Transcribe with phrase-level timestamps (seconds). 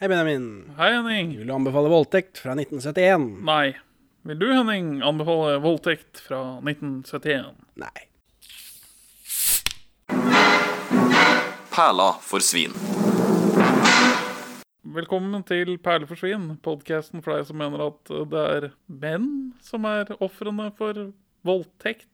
[0.00, 0.72] Hei, Benjamin.
[0.78, 1.34] Hei, Henning.
[1.36, 3.24] Vil du anbefale voldtekt fra 1971?
[3.44, 3.74] Nei.
[4.24, 7.50] Vil du, Henning, anbefale voldtekt fra 1971?
[7.76, 8.06] Nei.
[11.74, 12.72] Perla for svin.
[14.96, 19.30] Velkommen til Perle for svin, podkasten for deg som mener at det er menn
[19.60, 21.10] som er ofrene for
[21.44, 22.08] voldtekt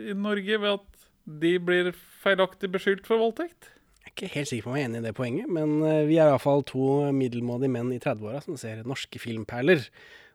[0.00, 1.08] i Norge ved at
[1.44, 1.92] de blir
[2.24, 3.74] feilaktig beskyldt for voldtekt.
[4.06, 6.04] Jeg er ikke helt sikker på om jeg er enig i det poenget, men eh,
[6.06, 9.82] vi er iallfall to middelmådige menn i 30-åra som ser norske filmperler.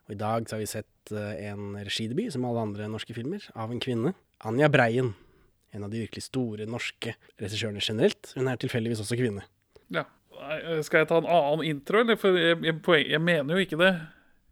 [0.06, 3.46] Og i dag så har vi sett eh, en regidebut, som alle andre norske filmer,
[3.56, 4.12] av en kvinne.
[4.44, 5.14] Anja Breien.
[5.72, 8.34] En av de virkelig store norske regissørene generelt.
[8.36, 9.46] Hun er tilfeldigvis også kvinne.
[9.88, 10.04] Ja.
[10.84, 12.18] Skal jeg ta en annen intro, eller?
[12.20, 12.76] For jeg, jeg,
[13.08, 13.94] jeg mener jo ikke det.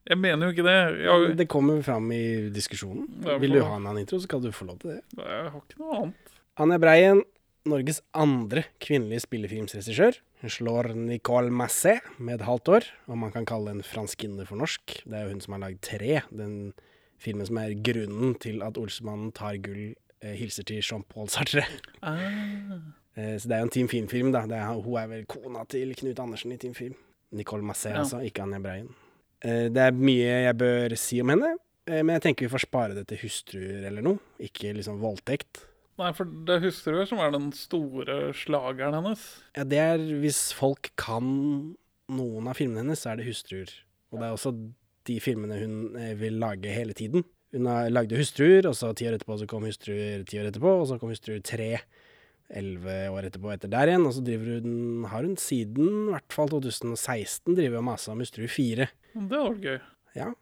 [0.08, 0.78] Jeg mener jo ikke det.
[1.04, 3.04] Jeg, Det kommer fram i diskusjonen.
[3.42, 5.02] Vil du ha en annen intro, så skal du få lov til det.
[5.18, 6.38] jeg har ikke noe annet.
[6.60, 7.20] Anja Breien,
[7.68, 10.16] Norges andre kvinnelige spillefilmsregissør.
[10.40, 14.56] Hun slår Nicole Masset med et halvt år, om man kan kalle en franskinne for
[14.56, 15.02] norsk.
[15.04, 16.72] Det er jo hun som har lagd Tre, den
[17.20, 21.66] filmen som er grunnen til at Olsmannen tar gull, eh, hilser til Jean-Paul Sartre.
[23.16, 24.44] Eh, så det er jo en Team Film-film, da.
[24.48, 26.94] Det er, hun er vel kona til Knut Andersen i Team Film.
[27.36, 27.98] Nicole Masset, Ja.
[28.04, 28.88] altså, ikke Anja Breien.
[29.44, 32.64] Eh, det er mye jeg bør si om henne, eh, men jeg tenker vi får
[32.66, 35.66] spare det til hustruer eller noe, ikke liksom voldtekt.
[36.00, 39.24] Nei, for det er hustruer som er den store slageren hennes.
[39.56, 41.26] Ja, det er hvis folk kan
[42.10, 43.72] noen av filmene hennes, så er det hustruer.
[44.10, 44.54] Og det er også
[45.08, 47.24] de filmene hun eh, vil lage hele tiden.
[47.54, 50.72] Hun har lagde hustruer, og så ti år etterpå så kom hustruer ti år etterpå,
[50.80, 51.72] og så kom hustruer tre
[52.50, 54.06] elleve år etterpå etter der igjen.
[54.08, 58.22] Og så driver hun, har hun siden i hvert fall 2016 driver og masa om
[58.22, 58.88] hustruer 4.
[59.14, 59.78] Det vært gøy.
[60.18, 60.32] Ja.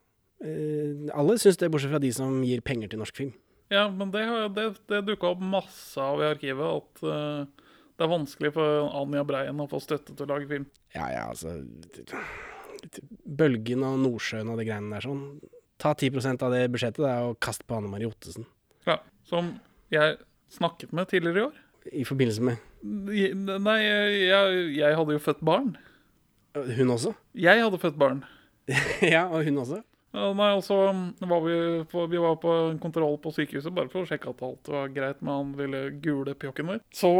[0.44, 3.34] Eh, alle syns det, bortsett fra de som gir penger til norsk film.
[3.72, 4.24] Ja, men det,
[4.56, 9.24] det, det dukka opp masse av i arkivet at uh, det er vanskelig for Anja
[9.28, 10.68] Breien å få støtte til å lage film.
[10.94, 11.58] Ja, ja, altså
[13.26, 15.24] Bølgen og Nordsjøen og det greiene der sånn.
[15.82, 18.46] Ta 10% av det budsjettet der og kast på Anne Marie Ottesen.
[18.86, 19.56] Ja, Som
[19.92, 20.16] jeg
[20.54, 21.60] snakket med tidligere i år.
[21.88, 25.72] I forbindelse med Nei, jeg, jeg hadde jo født barn.
[26.54, 27.12] Hun også?
[27.34, 28.22] Jeg hadde født barn.
[29.14, 29.80] ja, og hun også?
[30.16, 30.76] Nei, altså
[31.20, 31.56] var vi
[31.90, 34.94] på, vi var på en kontroll på sykehuset bare for å sjekke at alt var
[34.94, 36.80] greit med han lille gule pjokken vår.
[36.96, 37.10] Så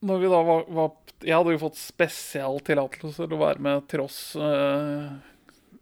[0.00, 0.92] når vi da var, var
[1.26, 5.08] Jeg hadde jo fått spesialtillatelse til å være med tross eh,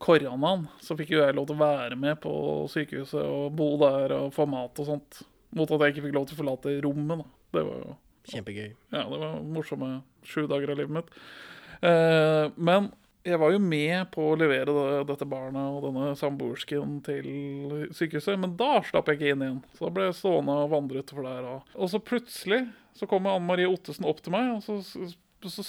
[0.01, 0.67] koronaen.
[0.81, 2.33] Så fikk jo jeg lov til å være med på
[2.73, 5.23] sykehuset og bo der og få mat og sånt.
[5.57, 7.23] Mot at jeg ikke fikk lov til å forlate rommet.
[7.23, 7.59] da.
[7.59, 7.97] Det var jo
[8.27, 8.71] Kjempegøy.
[8.91, 9.91] ja, det var morsomme
[10.27, 11.13] sju dager av livet mitt.
[11.87, 12.89] Eh, men
[13.27, 17.27] jeg var jo med på å levere det, dette barnet og denne samboersken til
[17.97, 19.61] sykehuset, men da slapp jeg ikke inn igjen.
[19.75, 21.49] Så da ble jeg stående og vandre utover der.
[21.51, 22.63] Og, og så plutselig
[22.97, 25.67] så kommer Anne Marie Ottesen opp til meg, og så, så, så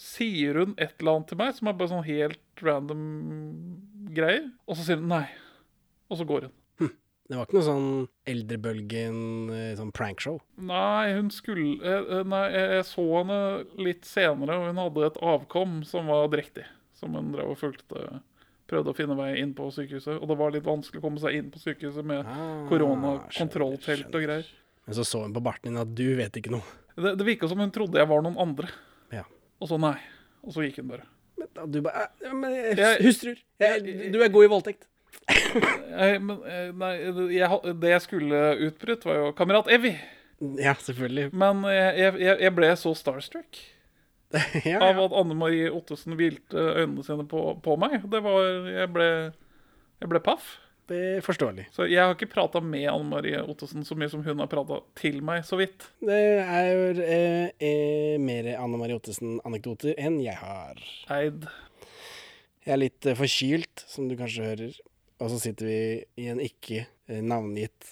[0.00, 3.04] sier hun et eller annet til meg som er bare sånn helt random
[4.16, 4.48] greier.
[4.66, 5.26] Og så sier hun nei.
[6.10, 6.56] Og så går hun.
[7.30, 7.90] Det var ikke noe sånn
[8.26, 9.18] Eldrebølgen
[9.54, 10.40] eh, sånn prankshow.
[10.66, 13.36] Nei, hun skulle eh, eh, Nei, jeg så henne
[13.78, 16.66] litt senere, og hun hadde et avkom som var drektig.
[16.98, 18.18] Som hun drev og fulgte.
[18.70, 20.18] Prøvde å finne vei inn på sykehuset.
[20.18, 24.26] Og det var litt vanskelig å komme seg inn på sykehuset med Ah, koronakontrolltelt og
[24.26, 24.50] greier.
[24.90, 26.66] Men så så hun på barten din at du vet ikke noe.
[26.98, 28.74] Det, det virka som hun trodde jeg var noen andre.
[29.14, 29.22] Ja.
[29.62, 29.96] Og så nei.
[30.42, 31.06] Og så gikk hun bare.
[31.38, 32.58] Men da du bare ja, men,
[33.06, 33.38] Hustruer.
[34.10, 34.90] Du er god i voldtekt.
[35.28, 36.94] Jeg, men, eh, nei,
[37.34, 39.92] jeg, det jeg skulle utbrutt, var jo kamerat Evy.
[40.58, 41.28] Ja, selvfølgelig.
[41.36, 43.60] Men jeg, jeg, ble så starstruck.
[44.64, 47.98] ja, av at Anne Marie Ottesen hvilte øynene sine på, på meg.
[48.10, 49.08] Det var Jeg ble,
[50.00, 50.54] jeg ble paff.
[50.90, 51.68] Det er forståelig.
[51.70, 54.80] Så jeg har ikke prata med Anne Marie Ottesen så mye som hun har prata
[54.98, 55.86] til meg, så vidt.
[56.02, 60.82] Det er jo eh, eh, mer Anne Marie Ottesen-anekdoter enn jeg har.
[61.14, 61.46] Eid.
[62.66, 64.80] Jeg er litt eh, forkylt, som du kanskje hører.
[65.20, 65.78] Og så sitter vi
[66.24, 67.88] i en ikke eh, navngitt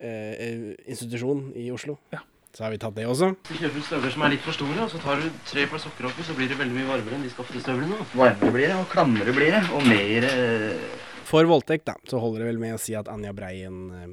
[0.00, 1.98] eh, eh, institusjon i Oslo.
[2.14, 2.22] Ja.
[2.56, 3.28] Så har vi tatt det også.
[3.46, 6.08] Du kjøper støvler som er litt for store, og så tar du tre par sokker
[6.08, 8.00] oppi, så blir det veldig mye varmere enn de skafte støvlene.
[8.18, 10.96] Varmere blir det, og klammere blir det, og mer eh,
[11.30, 14.08] For voldtekt, da, så holder det vel med å si at Anja Breien eh,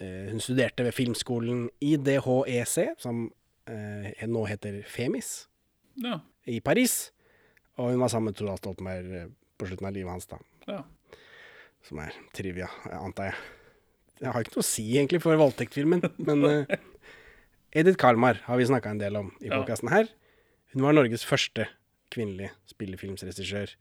[0.00, 3.26] eh, Hun studerte ved filmskolen IDHEC, som
[3.68, 5.34] eh, nå heter Femis,
[6.00, 6.22] Ja.
[6.48, 7.10] i Paris.
[7.76, 10.40] Og hun var sammen med Torvald Stoltenberg på slutten av livet hans, da.
[10.70, 10.80] ja.
[11.86, 12.66] Som er trivia,
[12.98, 13.40] antar jeg.
[14.24, 16.76] Jeg har ikke noe å si egentlig for voldtektfilmen, men uh,
[17.76, 20.08] Edith Kalmar har vi snakka en del om i podkasten her.
[20.72, 21.68] Hun var Norges første
[22.12, 23.74] kvinnelige spillefilmsregissør.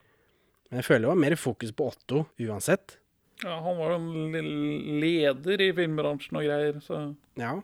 [0.69, 2.97] Men jeg føler det var mer fokus på Otto uansett.
[3.43, 3.97] ja han var jo
[4.41, 7.01] en leder i filmbransjen og greier, så
[7.39, 7.55] Ja.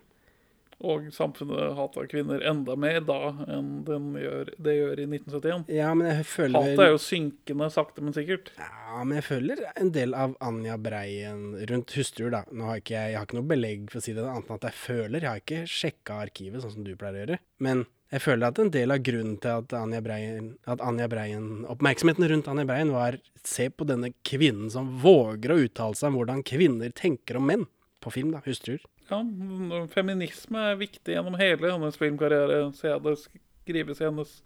[0.82, 5.72] Og samfunnet hater kvinner enda mer da enn den gjør, det gjør i 1971.
[5.76, 8.52] Ja, men jeg føler Hatet er jo synkende sakte, men sikkert.
[8.58, 12.44] Ja, men jeg føler en del av Anja Breien rundt hustruer, da.
[12.50, 14.60] Nå har ikke jeg, jeg har ikke noe belegg for å si det, annet enn
[14.60, 15.18] at jeg føler.
[15.20, 17.42] Jeg har ikke sjekka arkivet, sånn som du pleier å gjøre.
[17.62, 21.62] Men jeg føler at en del av grunnen til at Anja Breien, at Anja Breien
[21.72, 23.16] Oppmerksomheten rundt Anja Breien var
[23.48, 27.70] se på denne kvinnen som våger å uttale seg om hvordan kvinner tenker om menn.
[28.02, 28.42] På film, da.
[28.44, 28.82] Hustruer.
[29.12, 32.62] Ja, Feminisme er viktig gjennom hele hennes filmkarriere.
[32.78, 34.38] Ser jeg det skrives i hennes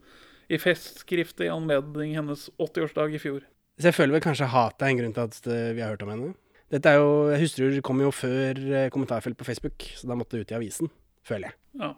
[0.50, 3.46] i festskriftet i anledning hennes 80-årsdag i fjor.
[3.80, 6.12] Så jeg føler vel kanskje hatet er en grunn til at vi har hørt om
[6.14, 6.34] henne.
[6.74, 10.46] Dette er jo, Hustruer kom jo før eh, kommentarfelt på Facebook, så da måtte det
[10.46, 10.90] ut i avisen.
[11.26, 11.58] Føler jeg.
[11.82, 11.92] Ja.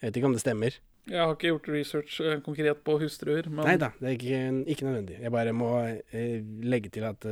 [0.00, 0.76] Jeg vet ikke om det stemmer.
[1.10, 4.42] Jeg har ikke gjort research eh, konkret på hustruer, men Nei da, det er ikke,
[4.74, 5.16] ikke nødvendig.
[5.24, 6.36] Jeg bare må eh,
[6.68, 7.24] legge til at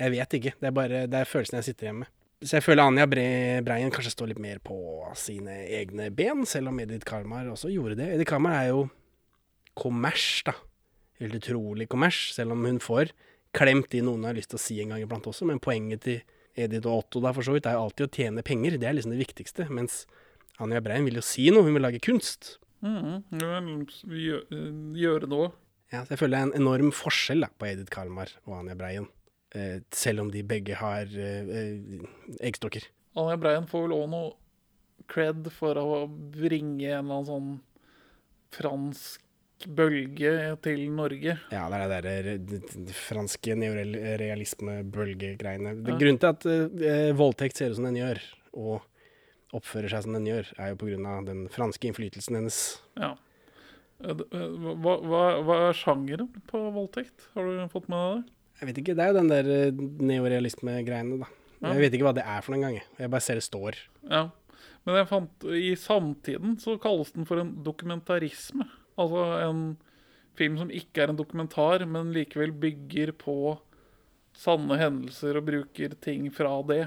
[0.00, 0.54] Jeg vet ikke.
[0.58, 2.12] Det er bare det er følelsen jeg sitter igjen med.
[2.40, 3.24] Så jeg føler Anja Bre
[3.66, 4.76] Breien kanskje står litt mer på
[5.18, 8.06] sine egne ben, selv om Edith Karmar også gjorde det.
[8.14, 8.86] Edith Karmar er jo
[9.76, 10.54] kommers, da.
[11.20, 13.12] Helt utrolig kommers, selv om hun får
[13.56, 15.44] klemt i noen har lyst til å si en gang iblant også.
[15.48, 16.22] Men poenget til
[16.56, 18.78] Edith og Otto da for så vidt er jo alltid å tjene penger.
[18.80, 19.68] Det er liksom det viktigste.
[19.68, 20.04] Mens
[20.62, 22.56] Anja Breien vil jo si noe, hun vil lage kunst.
[22.80, 24.60] Mm, hun vil gjør
[24.96, 25.52] gjøre noe.
[25.90, 28.76] Ja, så jeg føler det er en enorm forskjell da, på Edith Karmar og Anja
[28.78, 29.10] Breien.
[29.54, 31.78] Eh, selv om de begge har eh, eh,
[32.46, 32.84] eggstokker.
[33.18, 34.28] Anja Breien får vel òg noe
[35.10, 37.60] cred for å bringe en eller annen sånn
[38.54, 39.20] fransk
[39.66, 41.34] bølge til Norge.
[41.52, 42.00] Ja, det er det
[42.48, 45.70] der franske neorealisme-bølgegreiene.
[45.82, 45.96] Ja.
[45.98, 48.18] Grunnen til at eh, voldtekt ser ut som den gjør,
[48.54, 48.76] og
[49.56, 50.76] oppfører seg som den gjør, er jo
[51.10, 52.58] av den franske innflytelsen hennes.
[53.00, 53.12] Ja.
[54.00, 57.18] Hva, hva, hva er sjangeren på voldtekt?
[57.34, 58.22] Har du fått med deg det?
[58.60, 61.30] Jeg vet ikke, det er jo den der eh, neorealisme-greiene, da.
[61.60, 61.74] Ja.
[61.74, 62.76] Jeg vet ikke hva det er for noen gang.
[62.80, 63.10] jeg.
[63.12, 63.78] Bare ser det står.
[64.08, 64.26] Ja.
[64.84, 68.66] Men jeg fant, i samtiden så kalles den for en dokumentarisme.
[69.00, 69.64] Altså en
[70.38, 73.58] film som ikke er en dokumentar, men likevel bygger på
[74.36, 76.84] sanne hendelser og bruker ting fra det.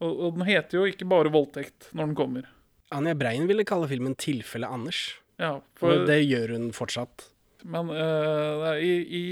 [0.00, 2.48] Og, og den heter jo ikke bare 'Voldtekt' når den kommer.
[2.90, 5.20] Anja Breien ville kalle filmen 'Tilfelle Anders'.
[5.40, 7.28] Ja, Og for, det gjør hun fortsatt.
[7.64, 9.24] Men uh, i, i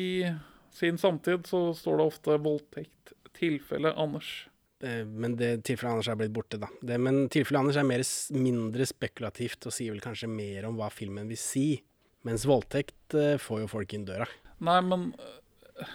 [0.79, 3.13] sin samtid så står det ofte 'Voldtekt'.
[3.39, 4.49] Tilfelle Anders.
[4.83, 6.69] Eh, Men det tilfellet Anders er blitt borte, da.
[6.83, 8.03] Det, men tilfellet Anders er mer,
[8.35, 11.83] mindre spekulativt og sier vel kanskje mer om hva filmen vil si.
[12.27, 14.27] Mens voldtekt eh, får jo folk inn døra.
[14.61, 15.95] Nei, men øh,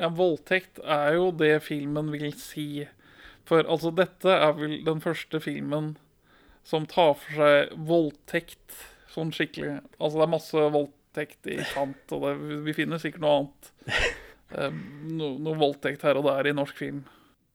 [0.00, 2.86] Ja, voldtekt er jo det filmen vil si.
[3.44, 5.96] For altså, dette er vel den første filmen
[6.64, 8.76] som tar for seg voldtekt
[9.12, 9.82] sånn skikkelig.
[9.98, 10.64] Altså, det er masse
[11.12, 13.72] voldtekt i kant, og det, vi finner sikkert noe annet.
[15.08, 17.04] No, noe voldtekt her og der i norsk film.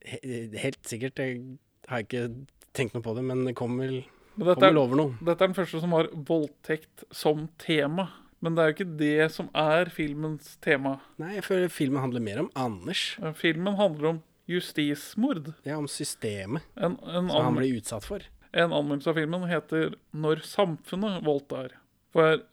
[0.03, 1.19] Helt sikkert.
[1.19, 1.57] Jeg
[1.87, 2.29] har ikke
[2.73, 4.05] tenkt noe på det, men det kommer vel
[4.37, 5.13] vel over noe.
[5.25, 8.11] dette er den første som har voldtekt som tema.
[8.39, 10.99] Men det er jo ikke det som er filmens tema.
[11.17, 13.15] Nei, jeg føler filmen handler mer om Anders.
[13.39, 15.55] Filmen handler om justismord.
[15.65, 18.21] Ja, om systemet En, en, som han blir utsatt for.
[18.53, 21.73] en anmeldelse av filmen heter 'Når samfunnet voldtar'.
[22.13, 22.45] For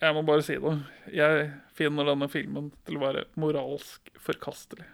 [0.00, 0.74] jeg må bare si det.
[1.14, 1.48] Jeg
[1.78, 4.86] finner denne filmen til å være moralsk forkastelig.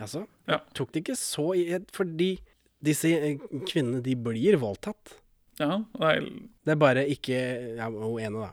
[0.00, 0.58] Altså, Ja.
[0.74, 2.38] tok det ikke så i Fordi
[2.84, 5.16] disse eh, kvinnene, de blir voldtatt.
[5.58, 6.20] Ja, nei,
[6.66, 8.50] Det er bare ikke Ja, hun ene, da.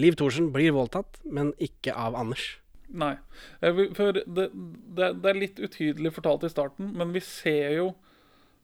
[0.00, 2.58] Liv Thorsen blir voldtatt, men ikke av Anders.
[2.88, 3.16] nei.
[3.60, 4.50] For det, det,
[5.22, 7.94] det er litt utydelig fortalt i starten, men vi ser jo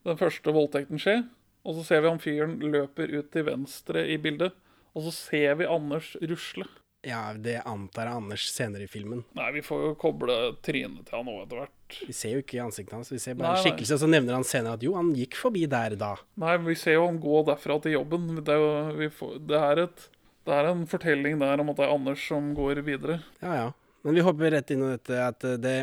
[0.05, 1.29] den første voldtekten skje.
[1.65, 4.53] Og så ser vi han fyren løper ut til venstre i bildet.
[4.95, 6.67] Og så ser vi Anders rusle.
[7.07, 9.21] Ja, det antar jeg Anders senere i filmen.
[9.37, 11.99] Nei, vi får jo koble trynet til han òg etter hvert.
[12.09, 14.35] Vi ser jo ikke ansiktet hans, vi ser bare Nei, en skikkelse, og så nevner
[14.35, 16.11] han senere at jo, han gikk forbi der da.
[16.43, 18.27] Nei, vi ser jo han gå derfra til jobben.
[18.41, 20.05] Det er, jo, vi får, det er, et,
[20.49, 23.21] det er en fortelling der om at det er Anders som går videre.
[23.45, 23.69] Ja ja.
[24.03, 25.79] Men vi hopper rett inn i dette at det, det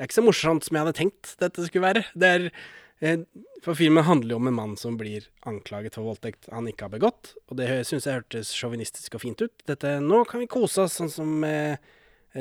[0.00, 2.04] er ikke så morsomt som jeg hadde tenkt dette skulle være.
[2.16, 2.46] Det er
[3.64, 6.94] For filmen handler jo om en mann som blir anklaget for voldtekt han ikke har
[6.94, 7.34] begått.
[7.50, 9.54] Og det syns jeg hørtes sjåvinistisk og fint ut.
[9.68, 11.76] Dette, nå kan vi kose oss sånn som eh,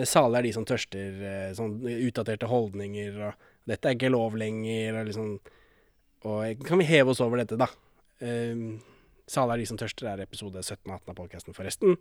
[0.07, 1.19] salig er de som tørster.
[1.31, 4.99] Eh, sånn utdaterte holdninger og Dette er ikke lov lenger.
[4.99, 5.29] Og liksom
[6.27, 7.69] Og eh, kan vi heve oss over dette, da.
[8.23, 8.67] Eh,
[9.27, 11.97] salig er de som tørster er episode 17 og 18 av podkasten, forresten.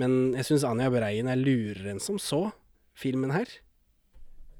[0.00, 2.46] Men jeg syns Anja Breien er lurere enn som så,
[2.96, 3.48] filmen her.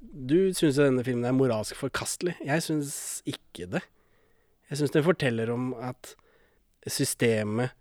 [0.03, 2.35] Du syns denne filmen er moralsk forkastelig.
[2.43, 2.95] Jeg syns
[3.29, 3.83] ikke det.
[4.69, 6.15] Jeg syns den forteller om at
[6.89, 7.71] systemet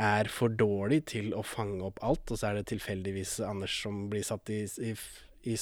[0.00, 4.08] er for dårlig til å fange opp alt, og så er det tilfeldigvis Anders som
[4.10, 4.94] blir i, i,
[5.46, 5.56] i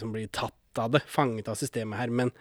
[0.00, 2.10] Som blir tatt av det, fanget av systemet her.
[2.10, 2.32] Men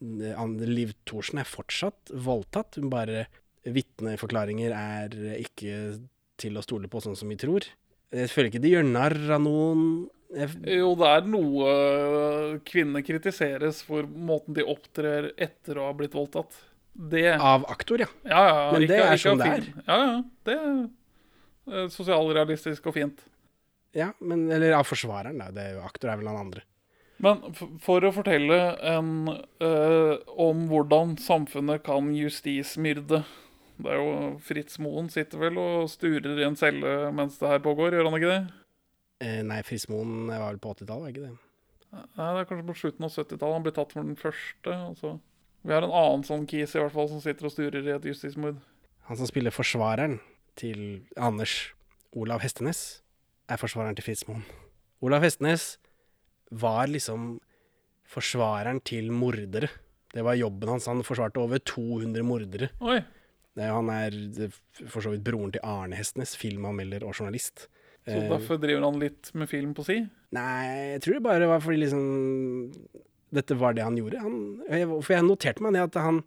[0.00, 2.78] eh, Liv Thorsen er fortsatt voldtatt.
[2.78, 3.26] Hun bare
[3.66, 6.00] Vitneforklaringer er ikke
[6.40, 7.66] til å stole på, sånn som vi tror.
[8.10, 9.82] Jeg føler ikke de gjør narr av noen.
[10.30, 11.70] Jo, det er noe
[12.66, 16.54] kvinner kritiseres for måten de opptrer etter å ha blitt voldtatt.
[16.92, 18.08] Det av aktor, ja.
[18.28, 18.70] ja.
[18.74, 19.68] Men det er sånn det er.
[19.86, 20.16] Ja, ja.
[20.46, 20.72] Det er
[21.70, 23.22] eh, sosialrealistisk og fint.
[23.96, 25.50] ja men, eller av forsvareren, da.
[25.54, 26.64] Det er jo, aktor er vel han andre.
[27.20, 27.42] Men
[27.84, 29.28] for å fortelle en,
[29.60, 33.24] eh, om hvordan samfunnet kan justismyrde
[33.80, 37.62] Det er jo Fritz Moen sitter vel og sturer i en celle mens det her
[37.64, 38.59] pågår, gjør han ikke det?
[39.20, 41.34] Eh, nei, Frismoen var vel på 80-tallet, var ikke det?
[41.90, 44.74] Nei, det er kanskje på slutten av 70-tallet han blir tatt for den første.
[44.76, 45.12] Altså.
[45.66, 48.08] Vi har en annen sånn kis i hvert fall som sitter og sturer i et
[48.08, 48.62] justismord.
[49.10, 50.20] Han som spiller forsvareren
[50.60, 51.74] til Anders,
[52.16, 53.02] Olav Hestenes,
[53.50, 54.44] er forsvareren til Frismoen.
[55.04, 55.74] Olav Hestenes
[56.50, 57.38] var liksom
[58.10, 59.68] forsvareren til mordere.
[60.10, 60.88] Det var jobben hans.
[60.90, 62.70] Han forsvarte over 200 mordere.
[62.80, 63.00] Oi!
[63.60, 64.14] Han er
[64.88, 67.66] for så vidt broren til Arne Hestenes, filmanmelder og journalist.
[68.06, 69.98] Så Eh, derfor driver han litt med film på si?
[70.32, 72.72] Nei, jeg tror det bare var fordi liksom
[73.30, 74.18] Dette var det han gjorde.
[74.18, 74.38] Han,
[74.68, 76.22] jeg, for jeg noterte meg det at han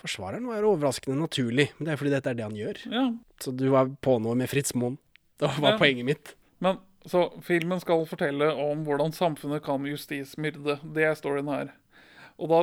[0.00, 2.78] Forsvareren var overraskende naturlig, men det er fordi dette er det han gjør.
[2.90, 3.02] Ja.
[3.38, 4.96] Så du var på noe med Fritz Moen.
[5.38, 5.78] Det var Ja.
[5.78, 6.34] poenget mitt.
[6.58, 10.78] Men så filmen skal fortelle om hvordan samfunnet kan justismyrde.
[10.94, 11.74] Det er storyen her.
[12.40, 12.62] Og da,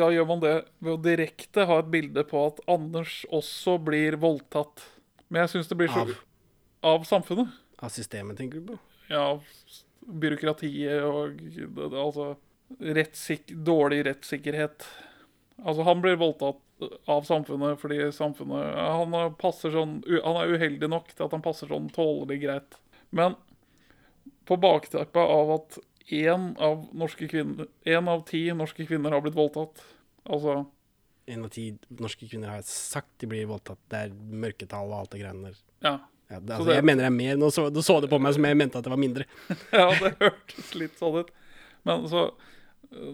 [0.00, 4.16] da gjør man det ved å direkte ha et bilde på at Anders også blir
[4.16, 4.86] voldtatt.
[5.28, 6.14] Men jeg syns det blir så Av?
[6.82, 7.52] Av samfunnet.
[7.84, 8.78] Av systemet, tenker du på?
[9.12, 9.26] Ja,
[10.08, 11.40] byråkratiet og
[11.92, 12.34] altså
[12.80, 14.86] rettssik dårlig rettssikkerhet.
[15.62, 16.60] Altså, han blir voldtatt
[17.06, 21.90] av samfunnet fordi samfunnet Han sånn Han er uheldig nok til at han passer sånn
[21.94, 22.78] tålelig greit.
[23.14, 23.36] Men
[24.48, 25.78] på bakteppet av at
[26.12, 26.88] én av,
[27.30, 29.80] kvinner, en av ti norske kvinner har blitt voldtatt
[30.28, 30.64] Altså
[31.30, 33.80] En av ti norske kvinner har sagt de blir voldtatt.
[33.88, 35.62] Det er mørketall og alt det greiene der.
[35.86, 35.94] Ja.
[36.30, 37.36] Ja, det, altså, det- Jeg mener det er mer.
[37.36, 39.26] Nå så, så det på meg som jeg mente at det var mindre.
[39.72, 41.30] Ja, det hørtes litt sånn ut.
[41.84, 43.12] Men så eh,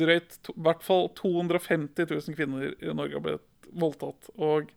[0.00, 4.30] drøyt i hvert fall 250 000 kvinner i Norge har blitt voldtatt.
[4.40, 4.70] Og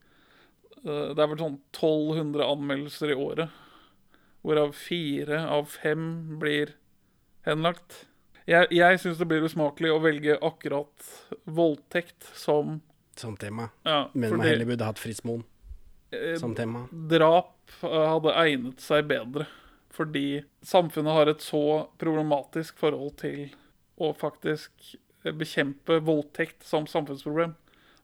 [0.83, 3.49] uh, det er vel sånn 1200 anmeldelser i året.
[4.43, 6.73] Hvorav fire av fem blir
[7.47, 8.05] henlagt.
[8.49, 11.11] Jeg, jeg syns det blir usmakelig å velge akkurat
[11.45, 12.79] voldtekt som
[13.15, 13.69] Som tema.
[13.85, 15.43] ja, Men man heller burde hatt Fritz Moen
[16.39, 16.85] som tema.
[16.91, 17.53] drap
[17.83, 19.47] eh, hadde egnet seg bedre.
[19.91, 21.61] Fordi samfunnet har et så
[21.99, 23.49] problematisk forhold til
[24.01, 24.71] å faktisk
[25.37, 27.51] bekjempe voldtekt som samfunnsproblem.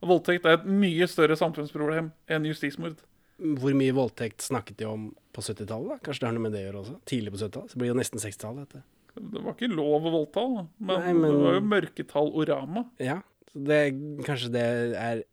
[0.06, 3.00] Voldtekt er et mye større samfunnsproblem enn justismord.
[3.38, 6.04] Hvor mye voldtekt snakket de om på 70-tallet?
[6.06, 6.98] Kanskje det har noe med det å gjøre også?
[7.10, 7.72] Tidlig på 70-tallet?
[7.72, 8.68] Så blir det jo nesten 60-tallet.
[8.68, 8.84] dette.
[9.18, 10.44] Det var ikke lov å voldta,
[10.78, 12.84] men, Nei, men- det var jo mørketall-orama.
[13.02, 13.80] Ja, så det,
[14.28, 14.66] kanskje det
[15.08, 15.24] er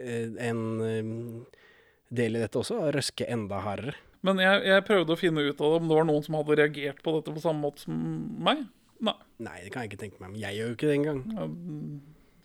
[0.00, 1.60] eh, en eh,
[2.10, 3.96] del i dette også, og røske enda hardere.
[4.26, 7.02] Men jeg, jeg prøvde å finne ut av om det var noen som hadde reagert
[7.04, 7.98] på dette på samme måte som
[8.42, 8.64] meg.
[9.04, 9.14] Nei.
[9.44, 11.20] Nei, det kan jeg ikke tenke meg, men jeg gjør jo ikke det engang.
[11.36, 11.46] Ja,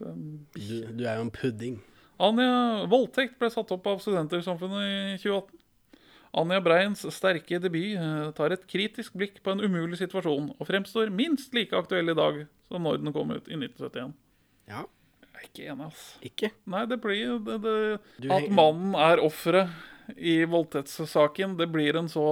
[0.01, 1.79] Du, du er jo en pudding.
[2.21, 5.57] Anja Voldtekt ble satt opp av Studentersamfunnet i 2018.
[6.41, 11.11] Anja Breins sterke debut eh, tar et kritisk blikk på en umulig situasjon, og fremstår
[11.11, 14.13] minst like aktuell i dag som når den kom ut i 1971.
[14.71, 14.85] Ja,
[15.41, 16.05] er ikke enig, ass.
[16.29, 16.51] ikke?
[16.71, 17.75] Nei, det blir det, det,
[18.23, 19.69] Du At mannen er offeret
[20.17, 22.25] i voldtektssaken, det blir en så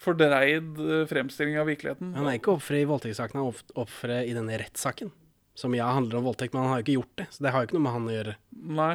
[0.00, 2.14] fordreid eh, fremstilling av virkeligheten.
[2.16, 5.12] Han er ikke offeret i voldtektssaken, han er off- offeret i denne rettssaken.
[5.56, 7.26] Som ja, handler om voldtekt, men han har jo ikke gjort det.
[7.32, 8.34] Så det har jo ikke noe med han å gjøre.
[8.76, 8.90] Nei.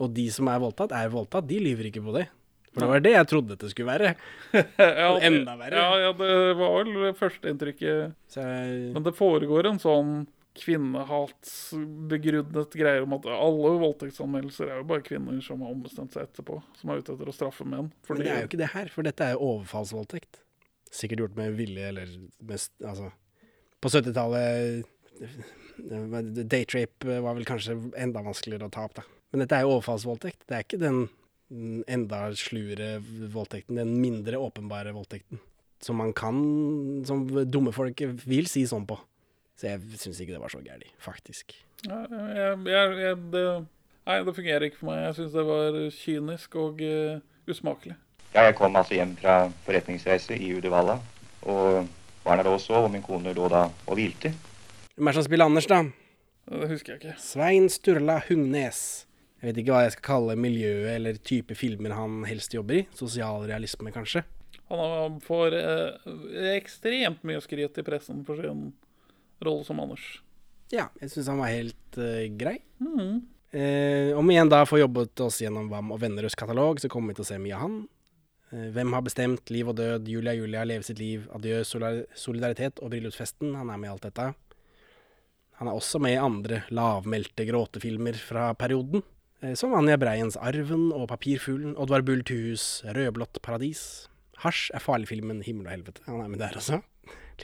[0.00, 1.48] Og de som er voldtatt, er voldtatt.
[1.50, 2.28] De lyver ikke på det.
[2.70, 4.12] For det var det jeg trodde det skulle være.
[4.54, 5.80] Ja, det- Enda verre.
[5.82, 8.14] Ja, ja, det var vel førsteinntrykket.
[8.36, 10.12] Jeg, Men det foregår en sånn
[10.58, 16.54] kvinnehatsbegrunnet greier om at alle voldtektsanmeldelser er jo bare kvinner som har ombestemt seg etterpå,
[16.80, 17.88] som er ute etter å straffe menn.
[18.08, 20.32] men det er jo ikke det her, for dette er jo overfallsvoldtekt.
[20.90, 22.08] Sikkert gjort med vilje, eller
[22.42, 23.06] mest Altså
[23.78, 24.86] På 70-tallet
[26.50, 29.04] Daytrape var vel kanskje enda vanskeligere å ta opp, da.
[29.30, 30.40] Men dette er jo overfallsvoldtekt.
[30.48, 32.88] Det er ikke den mm, enda sluere
[33.30, 35.38] voldtekten, den mindre åpenbare voldtekten.
[35.80, 36.36] Som man kan
[37.08, 38.98] Som dumme folk vil si sånn på.
[39.60, 41.52] Så jeg syns ikke det var så gærent, faktisk.
[41.84, 43.44] ja, jeg, jeg, jeg, det,
[44.08, 45.02] Nei, det fungerer ikke for meg.
[45.04, 47.98] Jeg syns det var kynisk og uh, usmakelig.
[48.32, 49.34] Ja, jeg kom altså hjem fra
[49.66, 50.96] forretningsreise i Uddevalla.
[51.44, 51.84] Og
[52.24, 54.32] barna lå og sov, og min kone lå da og hvilte.
[54.96, 55.84] Hvem er det som spiller Anders, da?
[56.48, 57.16] Det husker jeg ikke.
[57.20, 58.82] Svein Sturla Hungnes.
[59.40, 62.84] Jeg vet ikke hva jeg skal kalle miljøet eller type filmer han helst jobber i.
[62.96, 64.24] Sosialrealisme, kanskje.
[64.72, 66.10] Han får eh,
[66.56, 68.70] ekstremt mye skryt i pressen for sin
[69.46, 70.06] rolle som Anders.
[70.70, 72.58] Ja, jeg syns han var helt uh, grei.
[72.82, 73.22] Mm.
[73.50, 77.18] Eh, om igjen da får jobbet oss gjennom Vam og Vennerøds katalog, så kommer vi
[77.18, 77.80] til å se mye av han.
[78.54, 82.92] Eh, hvem har bestemt liv og død, Julia Julia, leve sitt liv, adjø, solidaritet og
[82.94, 83.56] bryllupsfesten.
[83.58, 84.28] Han er med i alt dette.
[85.58, 89.02] Han er også med i andre lavmælte gråtefilmer fra perioden.
[89.56, 93.82] Som Anja Breiens Arven og Papirfuglen, Oddvar Bull Tuhus, Rødblått paradis.
[94.40, 96.04] Hasj er farlig-filmen Himmel og helvete.
[96.06, 96.80] Han er med der også.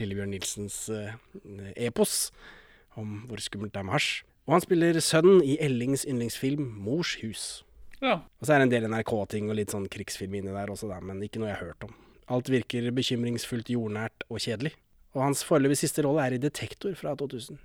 [0.01, 1.13] Lillebjørn Nilsens eh,
[1.87, 2.31] epos
[2.97, 4.23] om hvor skummelt det er med hasj.
[4.47, 7.45] Og han spiller sønnen i Ellings yndlingsfilm Mors hus.
[8.01, 8.19] Ja.
[8.39, 11.01] Og så er det en del NRK-ting og litt sånn krigsfilm inni der også, der,
[11.03, 11.93] men ikke noe jeg har hørt om.
[12.31, 14.73] Alt virker bekymringsfullt jordnært og kjedelig.
[15.15, 17.57] Og hans foreløpig siste rolle er i Detektor fra 2000.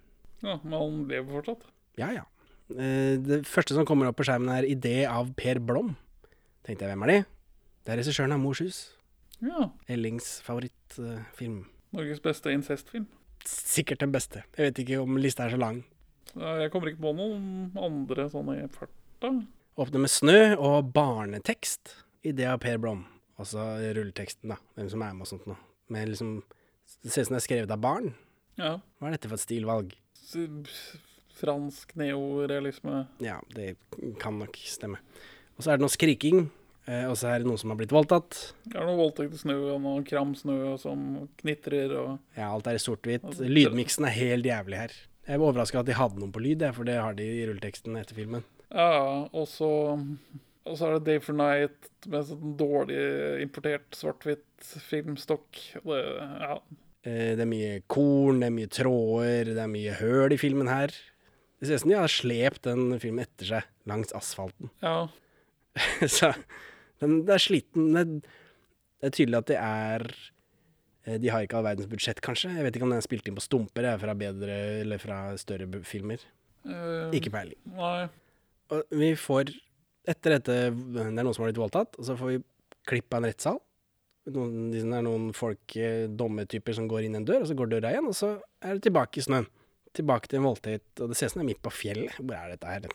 [0.42, 1.66] ja, men han lever fortsatt.
[2.00, 2.24] Ja, ja.
[2.72, 5.94] Eh, Det første som kommer opp på skjermen er Idé av Per Blom.
[6.64, 7.18] Tenkte jeg, hvem er de?
[7.84, 8.78] Det er regissøren av Mors hus.
[9.42, 9.68] Ja.
[9.90, 11.64] Ellings favorittfilm.
[11.92, 13.06] Norges beste incestfilm.
[13.44, 14.44] Sikkert den beste.
[14.56, 15.82] Jeg vet ikke om lista er så lang.
[16.32, 19.32] Jeg kommer ikke på noen andre sånne i farta.
[19.82, 21.96] Åpne med snø og barnetekst.
[22.24, 23.00] i det av Per Blom.
[23.40, 23.58] Altså
[23.96, 24.56] rulleteksten, da.
[24.76, 25.56] Hvem som er med og sånt noe.
[25.90, 26.42] Men liksom
[27.02, 28.14] Det ser ut som det er skrevet av barn.
[28.60, 28.76] Ja.
[29.00, 29.94] Hva er dette for et stilvalg?
[31.34, 33.06] Fransk neorealisme.
[33.24, 33.76] Ja, det
[34.20, 35.00] kan nok stemme.
[35.56, 36.44] Og så er det noe skriking.
[36.86, 38.54] Eh, Og så er det noen som har blitt voldtatt.
[38.66, 42.78] Det er noe voldtekt i snøen og kram snø som knitrer og Ja, alt er
[42.78, 43.24] i sort-hvitt.
[43.28, 44.94] Altså, Lydmiksen er helt jævlig her.
[45.28, 47.94] Jeg var overraska at de hadde noen på lyd, for det har de i rulleteksten
[48.00, 48.42] etter filmen.
[48.72, 49.68] Ja, og så
[50.62, 52.98] og så er det Day for Night med sånn dårlig
[53.42, 55.58] importert svart-hvitt filmstokk.
[55.82, 55.98] Det,
[56.42, 56.56] ja.
[57.02, 60.70] Eh, Det er mye korn, det er mye tråder, det er mye høl i filmen
[60.70, 60.94] her.
[61.58, 64.70] Det ser ut som de har slept den filmen etter seg langs asfalten.
[64.82, 65.08] ja.
[66.06, 66.28] Så
[67.02, 67.90] den, det er sliten.
[67.92, 68.38] Det,
[69.02, 70.06] er tydelig at det er
[71.06, 72.52] eh, De har ikke all verdens budsjett, kanskje.
[72.56, 75.24] Jeg vet ikke om den er spilt inn på stumper jeg, fra bedre eller fra
[75.40, 76.22] større filmer.
[76.62, 77.58] Uh, Ikke peiling.
[77.74, 78.06] Nei.
[78.70, 79.50] Og vi får
[80.08, 82.40] Etter dette Det er noen som har blitt voldtatt, og så får vi
[82.90, 83.60] klipp av en rettssal.
[84.34, 87.70] Noen, det er noen folk, dommetyper, dommertyper, som går inn en dør, og så går
[87.70, 88.32] døra igjen, og så
[88.62, 89.46] er det tilbake i snøen.
[89.94, 92.18] Tilbake til en voldtekt, og det ser ut som det er midt på fjellet.
[92.18, 92.86] Hvor er dette her?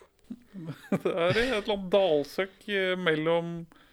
[0.90, 3.86] Det er et eller annet dalsøkk eh, mellom eh,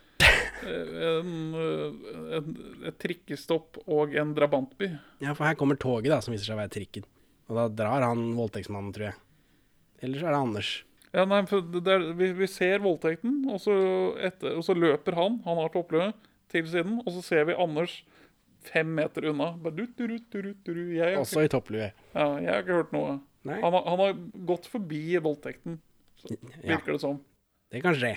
[0.63, 2.50] en, eh, en,
[2.88, 4.89] et trikkestopp og en drabantby.
[5.24, 7.08] Ja, for her kommer toget, da, som viser seg å være trikken.
[7.50, 9.20] Og da drar han voldtektsmannen, tror jeg.
[10.06, 10.72] Eller så er det Anders.
[11.15, 13.76] Ja, nei, er, vi, vi ser voldtekten, og så,
[14.20, 18.04] etter, og så løper han, han har toppløpet, til siden, og så ser vi Anders
[18.65, 19.52] fem meter unna.
[19.62, 20.82] Bare du, du, du.
[20.96, 21.89] Jeg, Også i topplue.
[21.91, 23.18] ja, jeg har ikke hørt noe.
[23.46, 24.15] Han har, han har
[24.50, 25.78] gått forbi voldtekten,
[26.26, 27.20] ja, virker det som.
[27.74, 28.15] det kan skje.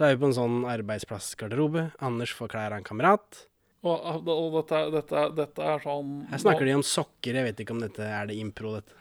[0.00, 1.82] Så er vi på en sånn arbeidsplassgarderobe.
[2.00, 3.42] Anders får klær av en kamerat.
[3.84, 7.36] Og, og dette, dette, dette er sånn Her snakker de om sokker.
[7.36, 8.94] Jeg vet ikke om dette er det impro, dette.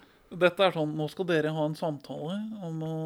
[0.44, 2.36] Dette er sånn, nå skal dere ha en samtale
[2.68, 2.98] om å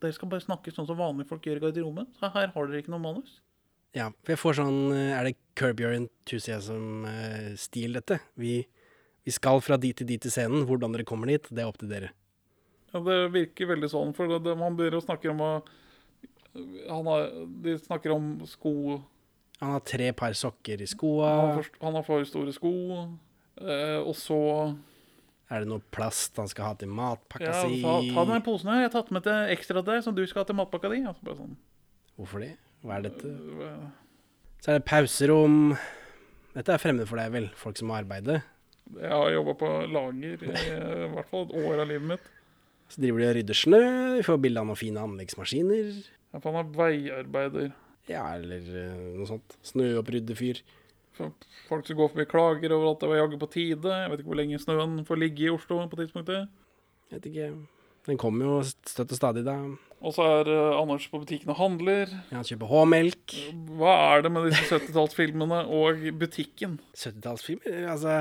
[0.00, 2.08] Dere skal bare snakke sånn som vanlige folk gjør i garderoben.
[2.16, 3.34] Så her har dere ikke noe manus.
[3.96, 8.22] Ja, for jeg får sånn eh, Er det Curb Your Enthusiasm-stil, dette?
[8.40, 8.54] Vi,
[9.28, 10.64] vi skal fra dit til dit til scenen.
[10.64, 12.08] Hvordan dere kommer dit, det er opp til dere.
[12.94, 15.52] Ja, det virker veldig sånn, for det, man begynner å snakke om å
[16.88, 17.30] har,
[17.64, 19.02] De snakker om sko.
[19.60, 21.30] Han har tre par sokker i Han skoa.
[21.34, 22.72] har for, han har for store sko.
[23.58, 24.38] Eh, og så
[25.50, 27.80] Er det noe plast han skal ha til matpakka ja, si?
[27.82, 28.82] ta, ta den posen her.
[28.84, 31.00] Jeg har tatt med til ekstra deg, som du skal ha til matpakka di.
[31.08, 31.56] Altså, sånn.
[32.18, 32.52] Hvorfor det?
[32.84, 33.32] Hva er dette?
[33.64, 33.88] eh,
[34.62, 35.76] Så er det pauserom.
[36.54, 37.48] Dette er fremmed for deg, vel?
[37.56, 38.42] Folk som må arbeide.
[38.98, 42.28] Jeg har jobba på lager i i hvert fall et år av livet mitt.
[42.88, 43.80] Så driver de og rydder snø.
[44.16, 45.90] Vi får bilde av noen fine anleggsmaskiner.
[46.32, 47.70] Ja, for Han er veiarbeider.
[48.08, 49.56] Ja, eller eh, noe sånt.
[49.68, 50.62] Snøoppryddefyr.
[51.18, 53.90] Folk som går forbi klager over at det var jaggu på tide.
[53.90, 56.46] Jeg vet ikke hvor lenge snøen får ligge i Oslo på tidspunktet.
[57.10, 57.48] Jeg Vet ikke.
[58.08, 59.56] Den kommer jo støtt og stadig, da.
[59.98, 62.12] Og så er eh, Anders på butikken og handler.
[62.30, 63.34] Ja, Han kjøper H-melk.
[63.80, 66.78] Hva er det med disse 70-tallsfilmene og butikken?
[66.96, 67.82] 70-tallsfilmer.
[67.92, 68.14] Altså,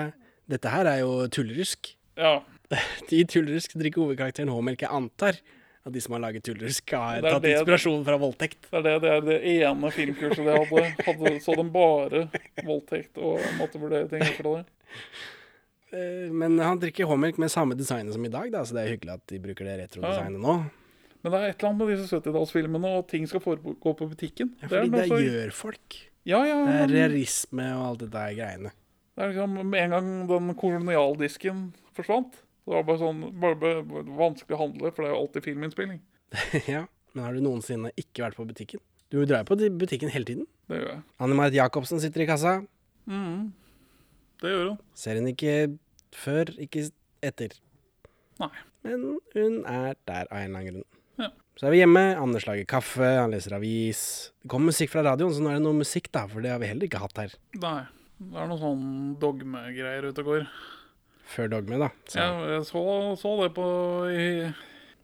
[0.50, 1.94] dette her er jo tullerusk.
[2.18, 2.40] Ja,
[3.16, 4.84] I tullerusk drikker hovedkarakteren H-melk.
[4.84, 5.40] Jeg antar
[5.88, 8.70] at de som har laget Tuller, skal Det er tatt det- inspirasjon fra voldtekt.
[8.72, 10.84] det er det, det er det ene filmkurset de hadde.
[11.08, 12.30] hadde så de bare
[12.68, 14.66] voldtekt og måtte vurdere ting ut fra det.
[15.94, 18.92] Eh, Men han drikker H-melk med samme designet som i dag, da, så det er
[18.98, 20.58] hyggelig at de bruker det retrodesignet nå.
[21.24, 24.52] Men det er et eller annet med disse 70-tallsfilmene og ting skal foregå på butikken.
[24.62, 25.96] Ja, Det fordi det så- gjør folk.
[26.28, 28.72] Ja, ja, Det er realisme og alt dette der greiene.
[29.18, 32.34] Det er liksom Med en gang den kolonialdisken forsvant,
[32.68, 33.56] så det var bare sånn bare,
[33.88, 36.02] bare, vanskelig å handle, for det er jo alltid filminnspilling.
[36.74, 36.82] ja,
[37.14, 38.82] Men har du noensinne ikke vært på butikken?
[39.08, 40.50] Du drar jo på butikken hele tiden.
[40.68, 41.00] Det gjør jeg.
[41.24, 42.58] Anne Marit Jacobsen sitter i kassa.
[43.08, 43.54] Mm.
[44.44, 44.84] Det gjør hun.
[45.00, 45.56] Ser hun ikke
[46.12, 46.90] før, ikke
[47.24, 47.56] etter.
[48.44, 48.52] Nei.
[48.84, 50.88] Men hun er der av en eller annen grunn.
[51.24, 51.32] Ja.
[51.56, 54.02] Så er vi hjemme, Anders lager kaffe, han leser avis.
[54.44, 56.60] Det kommer musikk fra radioen, så nå er det noe musikk, da, for det har
[56.60, 57.40] vi heller ikke hatt her.
[57.64, 57.80] Nei.
[58.18, 58.86] Det er noen sånn
[59.22, 60.46] dogmegreier ute og går.
[61.28, 61.92] Før Dogme, da.
[62.08, 62.20] Så.
[62.22, 62.84] Ja, jeg så,
[63.20, 63.68] så det på
[64.12, 64.28] i,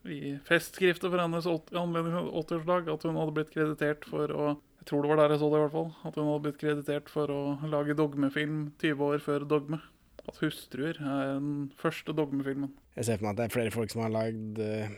[0.08, 4.52] i festskriftet for hennes anledning av 80-årsdag, at hun hadde blitt kreditert for å
[4.84, 5.90] Jeg tror det var der jeg så det, i hvert fall.
[6.04, 7.40] At hun hadde blitt kreditert for å
[7.72, 9.80] lage dogmefilm 20 år før Dogme.
[10.24, 12.72] At 'Hustruer' er den første dogmefilmen.
[12.96, 14.92] Jeg ser for meg at det er flere folk som har lagd uh,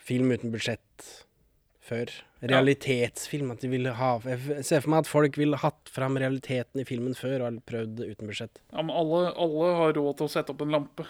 [0.00, 1.25] film uten budsjett
[1.86, 2.12] før.
[2.42, 3.52] Realitetsfilm.
[3.54, 6.86] At de vil ha Jeg ser for meg at folk ville hatt fram realiteten i
[6.88, 8.60] filmen før og prøvd det uten budsjett.
[8.72, 11.06] Ja, men alle, alle har råd til å sette opp en lampe.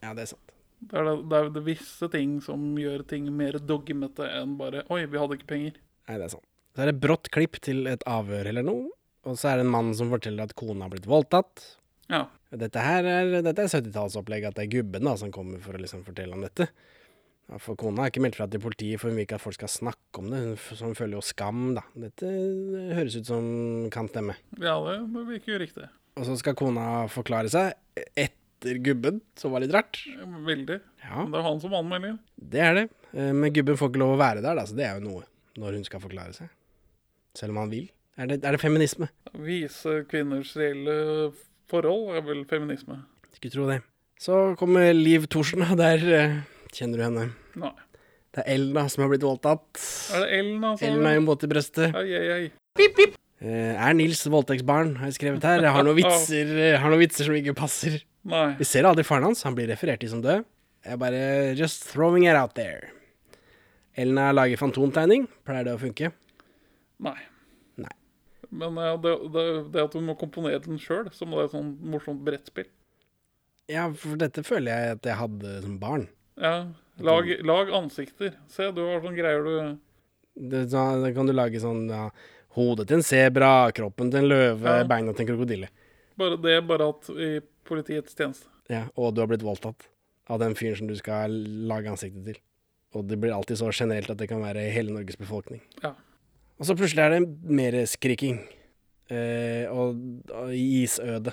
[0.00, 0.54] Ja, det er sant.
[0.80, 5.02] Det er, det, det er visse ting som gjør ting mer dogmete enn bare 'oi,
[5.04, 5.76] vi hadde ikke penger'.
[6.08, 6.46] Nei, det er sant.
[6.72, 8.88] Så er det brått klipp til et avhør eller noe,
[9.28, 11.66] og så er det en mann som forteller at kona har blitt voldtatt.
[12.10, 12.24] Ja.
[12.50, 15.82] Dette her er, dette er 70-tallsopplegget, at det er gubben da som kommer for å
[15.82, 16.70] liksom fortelle om dette.
[17.50, 19.56] Ja, for kona har ikke meldt fra til politiet, for hun vil ikke at folk
[19.58, 20.40] skal snakke om det.
[20.70, 21.82] Så hun føler jo skam, da.
[21.98, 22.28] Dette
[22.94, 24.36] høres ut som kan stemme.
[24.62, 25.00] Ja, det,
[25.32, 25.88] virker jo riktig.
[26.20, 27.74] Og så skal kona forklare seg
[28.18, 29.98] etter gubben, som var litt rart.
[30.46, 30.78] Veldig.
[31.02, 32.18] Ja, det er han som anmelder.
[32.36, 32.86] det er det.
[33.16, 35.26] Eh, Men gubben får ikke lov å være der, da, så det er jo noe
[35.58, 36.50] når hun skal forklare seg.
[37.34, 37.88] Selv om han vil.
[38.20, 39.08] Er det, er det feminisme?
[39.42, 41.32] Vise kvinners reelle
[41.70, 43.00] forhold er vel feminisme.
[43.34, 43.80] Skulle tro det.
[44.20, 46.40] Så kommer Liv Thorsen, og der eh,
[46.76, 47.28] kjenner du henne.
[47.58, 47.72] Nei.
[48.30, 49.80] Det er Elna som har blitt voldtatt.
[50.14, 51.96] Er det Elna som Elna er jo våt i brøstet.
[51.98, 53.08] Ai, ai, ai.
[53.40, 55.64] Eh, Er Nils voldtektsbarn, har jeg skrevet her.
[55.64, 57.98] Jeg har noen vitser, eh, har noen vitser som ikke passer.
[58.30, 58.54] Nei.
[58.60, 60.44] Vi ser aldri faren hans, han blir referert til som død.
[60.84, 61.22] Jeg er bare
[61.58, 62.92] just throwing it out there.
[63.98, 65.26] Elna lager fantomtegning.
[65.44, 66.12] Pleier det å funke?
[67.02, 67.16] Nei.
[67.80, 67.92] Nei.
[68.52, 71.56] Men ja, det, det, det at hun må komponere den sjøl, som det er et
[71.56, 72.68] sånn morsomt brettspill
[73.70, 76.06] Ja, for dette føler jeg at jeg hadde som barn.
[76.40, 76.54] Ja.
[77.06, 78.34] Lag, lag ansikter.
[78.48, 79.54] Se, du har sånne greier du
[80.50, 82.10] Det, da, da kan du lage sånn ja,
[82.56, 84.84] Hodet til en sebra, kroppen til en løve, Ja.
[84.88, 85.68] beina til en krokodille.
[86.18, 87.30] Bare det, bare at i
[87.64, 88.48] politiets tjeneste.
[88.70, 89.86] Ja, og du har blitt voldtatt
[90.30, 91.30] av den fyren som du skal
[91.70, 92.38] lage ansiktet til.
[92.94, 95.60] Og det blir alltid så generelt at det kan være hele Norges befolkning.
[95.82, 95.92] Ja.
[96.58, 98.40] Og så plutselig er det mer skriking.
[99.10, 99.96] Eh, og,
[100.34, 101.32] og isøde.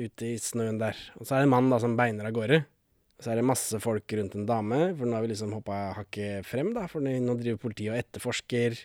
[0.00, 0.96] Ute i snøen der.
[1.20, 2.62] Og så er det en mann da som beiner av gårde.
[3.20, 6.46] Så er det masse folk rundt en dame, for nå har vi liksom hoppa hakket
[6.48, 6.86] frem, da.
[6.88, 8.78] For nå driver politiet og etterforsker.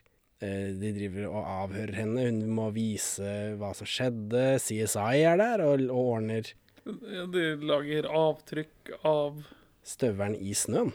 [0.43, 2.25] Eh, de driver og avhører henne.
[2.27, 4.57] Hun må vise hva som skjedde.
[4.59, 6.51] CSI er der og, og ordner
[6.85, 9.39] De lager avtrykk av
[9.85, 10.91] støvelen i snøen.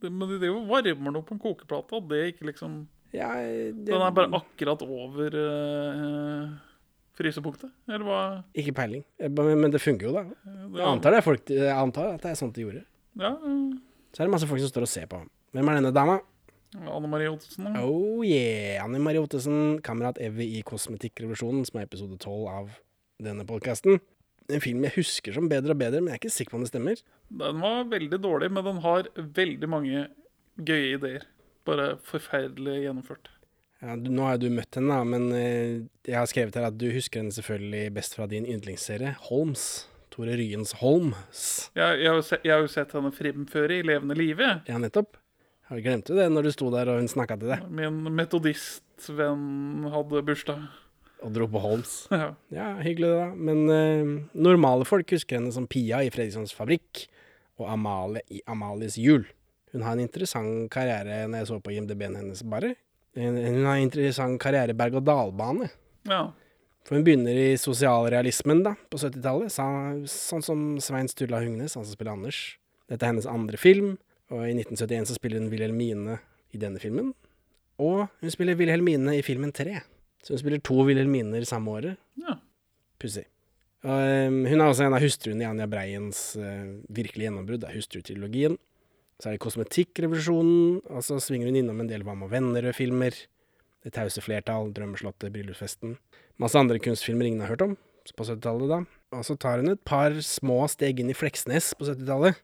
[0.00, 2.80] det, Men de driver og varmer noe på en kokeplate, og det er ikke liksom
[3.14, 6.56] Ja, det, Den er bare akkurat over eh,
[7.18, 8.20] frysepunktet, eller hva?
[8.54, 9.02] Ikke peiling.
[9.18, 10.22] Eh, Men det funker jo, da.
[10.78, 12.84] Jeg antar, det er folk, jeg antar at det er sånt de gjorde.
[13.18, 13.34] Ja,
[14.14, 15.20] Så er det masse folk som står og ser på.
[15.52, 16.18] Hvem er denne dama?
[16.76, 17.64] Anne Marie Ottesen.
[17.64, 17.80] da.
[17.82, 18.82] Oh yeah!
[18.84, 22.74] Anne Marie Ottesen, kamerat Evy i Kosmetikkrevolusjonen, som er episode tolv av
[23.24, 23.98] denne podkasten.
[24.52, 26.66] En film jeg husker som bedre og bedre, men jeg er ikke sikker på om
[26.66, 27.00] det stemmer.
[27.40, 30.06] Den var veldig dårlig, men den har veldig mange
[30.60, 31.24] gøye ideer.
[31.68, 33.28] Bare forferdelig gjennomført.
[33.78, 36.66] Ja, du, nå har jo du møtt henne, da, men eh, jeg har skrevet her
[36.66, 39.86] at du husker henne selvfølgelig best fra din yndlingsserie, Holms.
[40.10, 41.42] Tore Ryens Holms.
[41.78, 44.48] Jeg, jeg, har, jo se, jeg har jo sett henne fremføre i levende live.
[44.66, 45.14] Ja, nettopp.
[45.68, 49.84] Jeg glemte glemt det når du sto der og hun snakka til deg Min metodistvenn
[49.92, 50.62] hadde bursdag.
[51.20, 51.94] og dro på Holms.
[52.14, 52.32] Ja.
[52.50, 53.28] Ja, hyggelig det, da.
[53.36, 57.04] Men eh, normale folk husker henne som Pia i Fredrikssons Fabrikk
[57.60, 59.26] og Amalie i Amalies jul.
[59.74, 62.74] Hun har en interessant karriere når jeg så på IMDb-en hennes, bare.
[63.18, 65.70] Hun har en interessant karriere berg-og-dal-bane.
[66.08, 66.28] ja.
[66.88, 71.84] For hun begynner i sosialrealismen da, på 70-tallet, sa- sånn som Svein Sturla Hungnes, han
[71.84, 72.38] som spiller Anders.
[72.88, 73.90] Dette er hennes andre film,
[74.32, 76.14] og i 1971 så spiller hun Wilhelmine
[76.56, 77.10] i denne filmen.
[77.78, 79.82] Og hun spiller Wilhelmine i filmen 3.
[80.24, 81.98] Så hun spiller to Wilhelminer samme året.
[82.24, 82.38] ja.
[82.98, 83.26] Pussig.
[83.84, 87.76] Ehm, hun er også en av hustruene i Anja Breiens uh, virkelige gjennombrudd, det er
[87.76, 88.56] hustrutrilogien.
[89.18, 93.16] Så er det Kosmetikkrevolusjonen, og så svinger hun innom en del Hva med venner-filmer.
[93.82, 95.96] Det tause flertall, Drømmeslottet, Bryllupsfesten.
[96.38, 97.76] Masse andre kunstfilmer ingen har hørt om
[98.16, 98.78] på 70-tallet, da.
[99.16, 102.38] Og så tar hun et par små steg inn i Fleksnes på 70-tallet.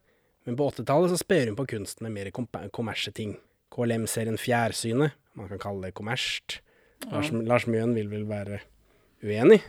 [0.45, 3.37] Men på 80-tallet så sper hun på kunsten med mer kom kommersie ting.
[3.75, 6.61] KLM-serien Fjærsynet, man kan kalle det kommersielt.
[7.11, 8.61] Lars, Lars Mjøen vil vel være
[9.25, 9.63] uenig?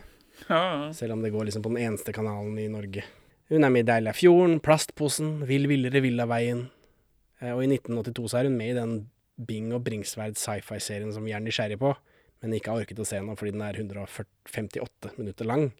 [0.50, 0.92] ja, ja.
[0.92, 3.04] Selv om det går liksom på den eneste kanalen i Norge.
[3.50, 6.66] Hun er med i Deilig er fjorden, Plastposen, Vill villere Villaveien.
[7.42, 9.10] Eh, Og i 1982 så er hun med i den
[9.46, 11.90] Bing og Bringsværd sci-fi-serien som vi er nysgjerrig på,
[12.42, 15.72] men ikke har orket å se nå fordi den er 158 minutter lang.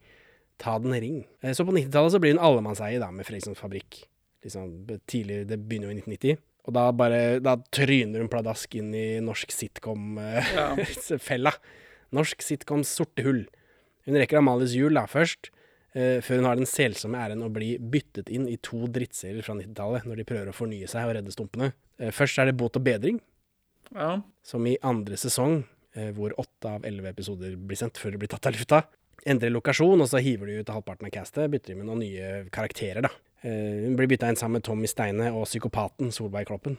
[0.61, 1.25] Ta den ring.
[1.43, 4.05] Eh, Så på 90-tallet så blir hun allemannseie da, med Fredrikssons Fabrikk.
[4.45, 6.39] liksom tidlig Det begynner jo i 1990.
[6.67, 11.53] Og da bare Da tryner hun pladask inn i norsk sitcom-fella.
[12.17, 13.47] norsk sitcoms sorte hull.
[14.07, 15.56] Hun rekker Amalies jul da først, eh,
[16.21, 20.05] før hun har den selsomme æren å bli byttet inn i to drittserier fra 90-tallet,
[20.05, 21.71] når de prøver å fornye seg og redde stumpene.
[21.99, 23.21] Eh, først er det Båt og bedring,
[23.95, 24.21] Ja.
[24.43, 28.29] som i andre sesong, eh, hvor åtte av elleve episoder blir sendt før de blir
[28.29, 28.85] tatt av lufta.
[29.27, 32.51] Endrer lokasjon, og så hiver de ut halvparten av castet, bytter de med noen nye
[32.51, 33.09] karakterer, da.
[33.43, 36.77] Eh, hun blir bytta inn sammen med Tommy Steine og psykopaten Solveig Kloppen.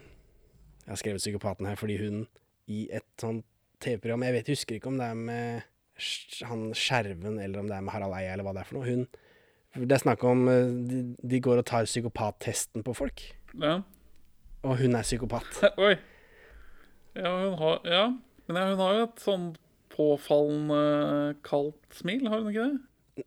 [0.86, 2.26] Jeg har skrevet psykopaten her fordi hun
[2.68, 3.44] i et sånt
[3.80, 5.62] TV-program, jeg vet, husker ikke om det er med
[6.48, 8.86] han Skjerven, eller om det er med Harald Eia, eller hva det er for noe.
[9.74, 13.20] Hun Det er snakk om eh, de, de går og tar psykopattesten på folk,
[13.60, 13.76] ja.
[14.64, 15.60] og hun er psykopat.
[15.88, 15.94] Oi.
[17.18, 18.04] Ja, hun har Ja.
[18.48, 19.48] Men ja, hun har jo et sånn
[19.92, 22.78] påfallende kaldt smil, har hun ikke det?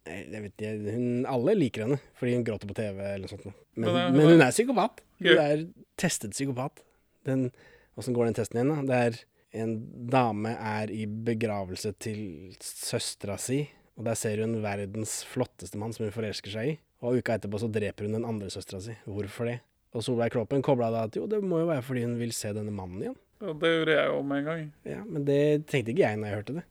[0.07, 3.31] Nei, Jeg vet ikke, hun, Alle liker henne fordi hun gråter på TV eller noe
[3.33, 3.45] sånt.
[3.75, 5.01] Men, Men, eh, men, hun er- er psykopat.
[5.21, 5.65] Hun er
[5.99, 6.81] testet psykopat.
[7.27, 7.51] Den,
[7.99, 8.71] Åssen går den testen igjen?
[8.71, 8.81] da?
[8.87, 9.19] Det er
[9.53, 9.73] en
[10.11, 12.21] dame er i begravelse til
[12.63, 13.63] søstera si,
[13.99, 16.77] og der ser hun verdens flotteste mann som hun forelsker seg i.
[17.01, 18.93] Og uka etterpå så dreper hun den andre søstera si.
[19.09, 19.57] Hvorfor det?
[19.97, 22.53] Og Solveig Kloppen kobla da at jo, det må jo være fordi hun vil se
[22.55, 23.17] denne mannen igjen.
[23.41, 24.61] Ja, det gjorde jeg jo med en gang.
[24.87, 26.63] Ja, Men det tenkte ikke jeg når jeg hørte det.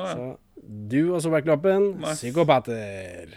[0.00, 0.08] Nei.
[0.16, 0.26] Så
[0.90, 2.16] du og Solveig Kloppen, Nice.
[2.24, 3.36] psykopater.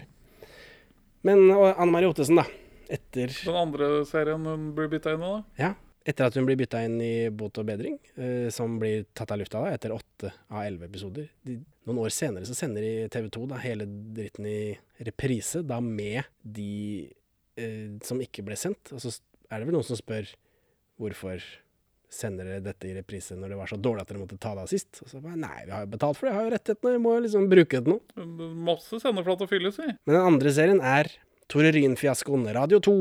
[1.24, 2.48] Men Anne Marie Ottesen, da.
[2.94, 5.44] Etter, Den andre serien hun blir bytta inn i, da?
[5.62, 5.70] ja,
[6.04, 9.40] etter at hun blir bytta inn i Bot og bedring, eh, som blir tatt av
[9.40, 13.28] lufta da, etter åtte av elleve episoder de, Noen år senere så sender de TV
[13.36, 14.60] 2 da, hele dritten i
[15.04, 17.10] reprise, da med de
[17.60, 18.94] eh, som ikke ble sendt.
[18.96, 19.12] Og så
[19.50, 20.30] er det vel noen som spør
[21.02, 21.44] hvorfor
[22.14, 24.64] sender dere dette i reprise når det var så dårlig at dere måtte ta det
[24.64, 25.02] av sist?
[25.04, 27.04] Og så bare nei, vi har jo betalt for det, vi har jo rettighetene, vi
[27.04, 28.48] må jo liksom bruke det til noe.
[28.70, 29.90] Masse sendeflate fylles i.
[30.06, 31.12] Men den andre serien er
[31.52, 32.96] Tore Ryen-fiaskoen Radio 2.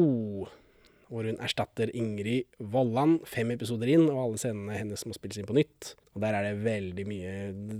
[1.12, 5.48] Hvor hun erstatter Ingrid Vollan fem episoder inn, og alle scenene hennes må spilles inn
[5.48, 5.92] på nytt.
[6.12, 7.32] Og der er det veldig mye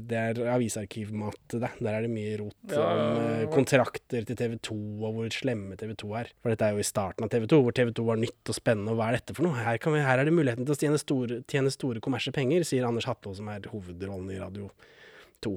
[0.09, 1.71] Det er avisarkivmat, det.
[1.85, 5.77] Der er det mye rot Ja, om eh, kontrakter til TV 2, og hvor slemme
[5.81, 6.33] TV 2 er.
[6.41, 8.59] For dette er jo i starten av TV 2, hvor TV 2 var nytt og
[8.59, 9.57] spennende, og hva er dette for noe?
[9.61, 12.69] Her, kan vi, her er det muligheten til å tjene store, tjene store kommersielle penger,
[12.69, 14.71] sier Anders Hatlo, som er hovedrollen i Radio
[15.45, 15.57] 2.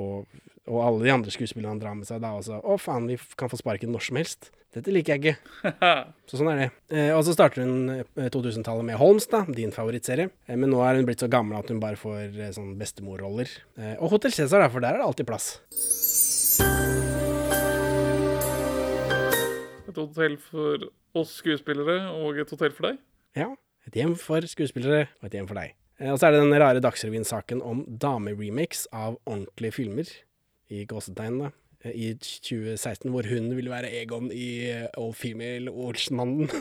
[0.00, 2.60] Og, og alle de andre skuespillerne drar med seg da også.
[2.60, 4.50] Å, faen, vi kan få sparken når som helst.
[4.76, 5.72] Dette liker jeg ikke.
[6.28, 6.66] Så sånn er det.
[6.92, 10.28] Eh, og så starter hun eh, 2000-tallet med Holmes, da, din favorittserie.
[10.44, 13.48] Eh, men nå er hun blitt så gammel at hun bare får eh, sånn bestemorroller.
[13.80, 15.48] Eh, og Hotell Cæsar, da, for der er det alltid plass.
[19.86, 23.00] Et hotell for oss skuespillere og et hotell for deg.
[23.38, 23.48] Ja.
[23.86, 25.72] Et hjem for skuespillere og et hjem for deg.
[26.02, 30.10] Eh, og så er det den rare Dagsrevyen-saken om dameremakes av ordentlige filmer,
[30.72, 31.50] i gåsetegn, da.
[31.84, 36.50] eh, I 2016, hvor hun ville være Egon i eh, All Female Olsenmannen.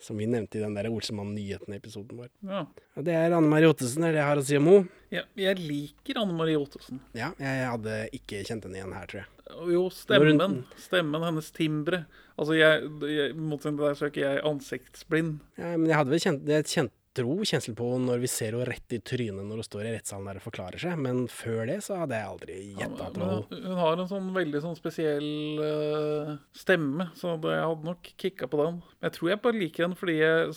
[0.00, 2.28] Som vi nevnte i den der Olsenmann-nyhetene-episoden vår.
[2.46, 2.60] Ja.
[3.02, 4.92] Det er Anne Marie Ottesen, det er det jeg har å si om henne.
[5.10, 7.00] Jeg, jeg liker Anne Marie Ottesen.
[7.18, 9.32] Ja, jeg hadde ikke kjent henne igjen her, tror jeg.
[9.72, 10.60] Jo, stemmen.
[10.78, 12.02] Stemmen, hennes timbre.
[12.38, 15.32] Altså, jeg, jeg, motsatt deg, så er ikke jeg ansiktsblind.
[15.58, 18.66] Ja, men jeg hadde vel kjent, jeg kjent, tro kjensel på når vi ser henne
[18.68, 21.78] rett i trynet når hun står i rettssalen der og forklarer seg, men før det
[21.86, 25.28] så hadde jeg aldri gjetta at det hun, hun har en sånn veldig sånn spesiell
[25.62, 28.80] uh, stemme, så jeg hadde nok kicka på den.
[29.04, 30.56] Jeg tror jeg bare liker henne fordi jeg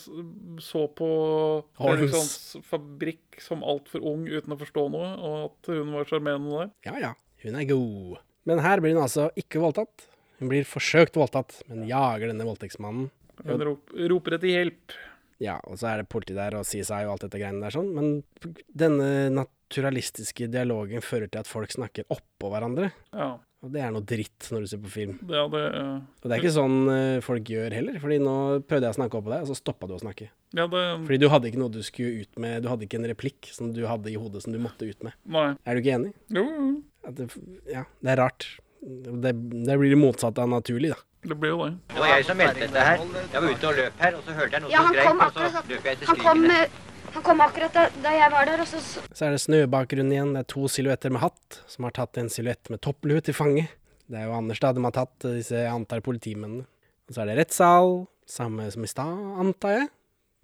[0.62, 1.10] så på.
[1.78, 6.72] Fredrikssons Fabrikk som altfor ung uten å forstå noe, og at hun var sjarmerende der.
[6.88, 7.12] Ja ja,
[7.44, 8.20] hun er god.
[8.48, 10.08] Men her blir hun altså ikke voldtatt.
[10.42, 13.10] Hun blir forsøkt voldtatt, men jager denne voldtektsmannen.
[13.46, 13.62] Hun
[14.10, 14.94] roper etter hjelp.
[15.42, 17.88] Ja, og så er det politi der og CSI og alt dette greiene der sånn,
[17.96, 22.92] men denne naturalistiske dialogen fører til at folk snakker oppå hverandre.
[23.16, 25.18] Ja, Og det er noe dritt når du ser på film.
[25.30, 28.34] ja, det, Og det er ikke sånn uh, folk gjør heller, fordi nå
[28.66, 30.30] prøvde jeg å snakke oppå deg, og så stoppa du å snakke.
[30.54, 33.10] ja, det Fordi du hadde ikke noe du skulle ut med, du hadde ikke en
[33.12, 35.14] replikk som du hadde i hodet som du måtte ut med.
[35.26, 35.52] Nei.
[35.64, 36.12] Er du ikke enig?
[36.34, 36.46] Jo,
[37.06, 37.28] det,
[37.70, 38.48] ja, det er rart.
[38.82, 40.98] Det, det blir det motsatte av naturlig, da.
[41.22, 41.74] Det blir jo det.
[41.92, 43.02] Det var jeg som meldte dette her.
[43.32, 45.02] Jeg var ute og løp her, og så hørte jeg noe Ja, som greit.
[45.02, 47.12] greip, kom og så løp jeg etter Han kom, skrikene.
[47.14, 50.32] han kom akkurat da, da jeg var der, og så så- er det snøbakgrunn igjen.
[50.34, 53.68] Det er to silhuetter med hatt, som har tatt en silhuett med topplue til fange.
[54.10, 56.66] Det er jo Anders da, de har tatt disse, jeg antar, politimennene.
[57.08, 59.88] Og så er det rettssal, samme som i stad, antar jeg.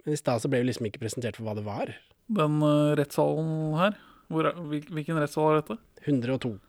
[0.05, 1.93] Men i stad så ble vi liksom ikke presentert for hva det var.
[2.31, 3.97] Den uh, rettssalen her,
[4.29, 5.77] hvor er, hvil, hvilken rettssal er dette?
[6.07, 6.59] 102.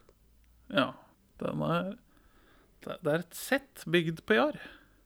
[0.75, 0.93] Ja,
[1.39, 1.95] den er
[2.85, 4.59] Det, er et sett bygd på Jar.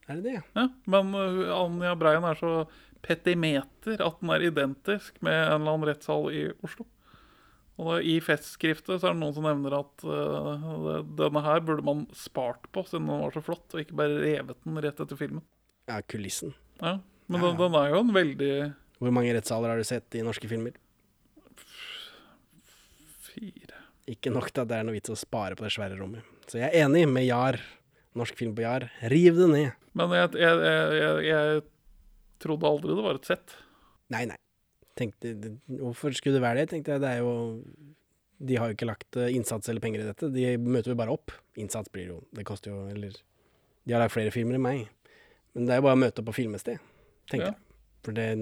[0.09, 0.41] Er det det?
[0.57, 2.65] Ja, men uh, Anja Breien er så
[3.05, 6.87] petimeter at den er identisk med en eller annen rettssal i Oslo.
[7.83, 12.05] Og I festskriftet så er det noen som nevner at uh, denne her burde man
[12.15, 15.43] spart på, siden den var så flott, og ikke bare revet den rett etter filmen.
[15.91, 16.55] Ja, kulissen.
[16.81, 17.51] Ja, Men Ja.
[17.51, 18.55] Den, den er jo en veldig
[19.01, 20.77] Hvor mange rettssaler har du sett i norske filmer?
[23.35, 26.34] fire Ikke nok til at det er noe vits å spare på det svære rommet.
[26.51, 27.59] Så jeg er enig med Jar.
[28.15, 28.87] Norsk film på Jar.
[29.11, 29.85] Riv det ned.
[29.99, 30.61] Men jeg, jeg,
[30.99, 31.63] jeg, jeg,
[32.43, 33.55] trodde aldri det var et sett.
[34.13, 34.39] Nei, nei.
[34.99, 35.33] Tenkte,
[35.81, 36.71] hvorfor skulle det være det?
[36.75, 37.03] Tenkte jeg.
[37.03, 37.33] Det er jo
[38.45, 40.31] De har jo ikke lagt eh, innsats eller penger i dette.
[40.35, 41.35] De møter jo bare opp.
[41.59, 43.15] Innsats blir jo Det koster jo Eller
[43.87, 44.85] De har lagd flere filmer enn meg.
[45.55, 46.79] Men det er jo bare å møte opp og filme et sted,
[47.31, 47.53] tenker Ja.
[47.55, 47.83] jeg.
[48.05, 48.41] For det er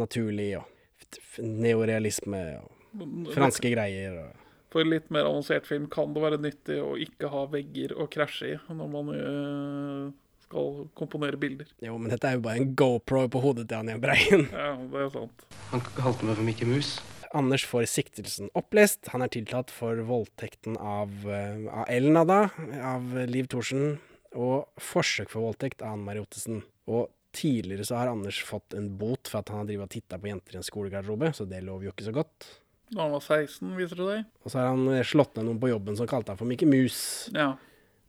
[0.00, 4.39] naturlig og neorealisme og franske greier og
[4.70, 8.52] For litt mer avansert film kan det være nyttig å ikke ha vegger å krasje
[8.54, 10.10] i når man øh,
[10.46, 11.70] skal komponere bilder.
[11.82, 14.46] Jo, men dette er jo bare en GoPro på hodet til Anja Breien.
[14.54, 15.48] Ja, det er sant.
[15.72, 16.98] Han kalte meg for Mikke Mus.
[17.34, 19.12] Anders får siktelsen opplest.
[19.12, 22.40] Han er tiltalt for voldtekten av, eh, av Elna, da,
[22.82, 24.00] av Liv Thorsen,
[24.34, 26.64] og forsøk for voldtekt av Anne Marie Ottesen.
[26.90, 30.18] Og tidligere så har Anders fått en bot for at han har drevet og titta
[30.18, 32.48] på jenter i en skolegarderobe, så det lover jo ikke så godt.
[32.90, 34.24] Da han var 16, viser det seg.
[34.44, 36.66] Og så har han eh, slått ned noen på jobben som kalte han for Mikke
[36.66, 36.98] Mus.
[37.34, 37.52] Ja.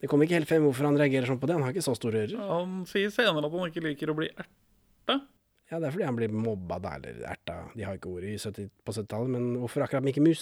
[0.02, 1.94] Det kom ikke helt frem hvorfor han reagerer sånn på det, han har ikke så
[1.98, 2.40] store ører.
[2.50, 5.20] Han sier senere at han ikke liker å bli erta.
[5.72, 7.60] Ja, det er fordi han blir mobba der, eller erta.
[7.78, 10.42] De har ikke ordet i 70, på 70-tallet, men hvorfor akkurat Mikke Mus?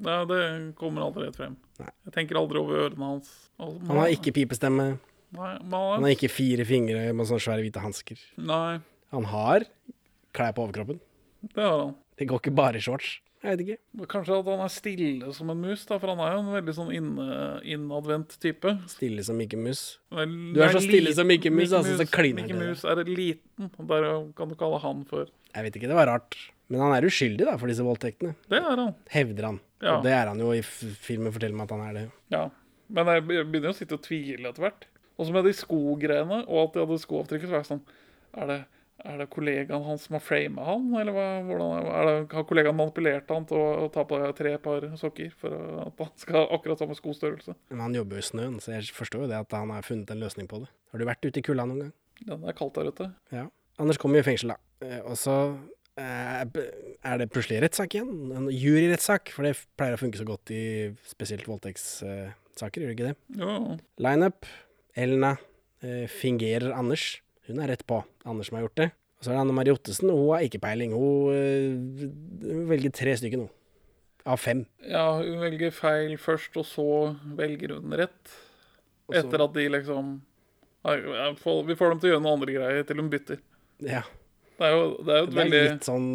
[0.00, 0.42] Nei, det
[0.78, 1.56] kommer aldri rett frem.
[1.80, 1.88] Nei.
[2.06, 3.32] Jeg tenker aldri over ørene hans.
[3.58, 4.86] Altså, Han har ikke pipestemme,
[5.30, 8.22] Nei, han har ikke fire fingre med sånne svære hvite hansker.
[9.14, 9.66] Han har
[10.34, 10.98] klær på overkroppen.
[11.54, 11.92] det har han.
[12.18, 13.20] Det går ikke bare i shorts.
[13.40, 14.06] Jeg vet ikke.
[14.12, 16.74] Kanskje at han er stille som en mus, da, for han er jo en veldig
[16.76, 18.74] sånn inne- innadvendt type.
[18.92, 19.98] Stille som ikke Mus.
[20.12, 22.58] Vel, Du er så stille som ikke Mus, altså, så kliner Mikke.
[22.60, 25.24] Mus er liten, og der kan du kalle han for
[25.54, 26.36] Jeg vet ikke, det var rart.
[26.68, 28.34] Men han er uskyldig da, for disse voldtektene.
[28.52, 28.94] Det er han.
[29.10, 29.60] Hevder han.
[29.80, 29.96] Ja.
[29.96, 32.04] Og det er han jo i filmen forteller meg at han er det.
[32.30, 32.44] Ja.
[32.90, 34.84] Men jeg begynner jo å sitte og tvile etter hvert.
[35.18, 37.82] Og så med de skogreiene, og at de hadde skoavtrykket, så var jeg sånn
[38.40, 38.58] Er det,
[39.04, 43.30] er det kollegaen hans som har frama han, eller hva, hvordan det, har kollegaen manipulert
[43.32, 45.54] han til å, å ta på tre par sokker for
[45.86, 47.54] at han skal ha akkurat samme skostørrelse?
[47.72, 50.12] Men han jobber jo i snøen, så jeg forstår jo det at han har funnet
[50.12, 50.70] en løsning på det.
[50.92, 51.92] Har du vært ute i kulda noen gang?
[52.26, 53.10] Ja, det er kaldt der ute.
[53.32, 53.46] Ja.
[53.80, 54.58] Anders kommer jo i fengsel, da.
[54.84, 55.36] Eh, Og så
[55.96, 58.10] eh, er det plutselig rettssak igjen.
[58.36, 60.62] En juryrettssak, for det pleier å funke så godt i
[61.08, 63.16] spesielt voldtektssaker, gjør det ikke det?
[63.40, 63.56] Ja.
[64.04, 64.48] Lineup.
[65.00, 65.36] Elna
[65.80, 67.20] eh, fingerer Anders.
[67.48, 68.02] Hun er rett på.
[68.28, 68.90] Anders som har gjort det.
[69.20, 70.94] Og så er det Anne Marie Ottesen, hun har ikke peiling.
[70.96, 72.06] Hun
[72.44, 73.48] hun velger tre stykker nå.
[74.28, 74.62] Av fem.
[74.84, 76.86] Ja, hun velger feil først, og så
[77.36, 78.34] velger hun rett.
[79.10, 80.18] Etter at de liksom
[80.84, 83.40] Vi får dem til å gjøre noen andre greier til hun bytter.
[83.84, 84.04] Ja.
[84.60, 86.08] Det er jo, det er jo et Det er veldig litt sånn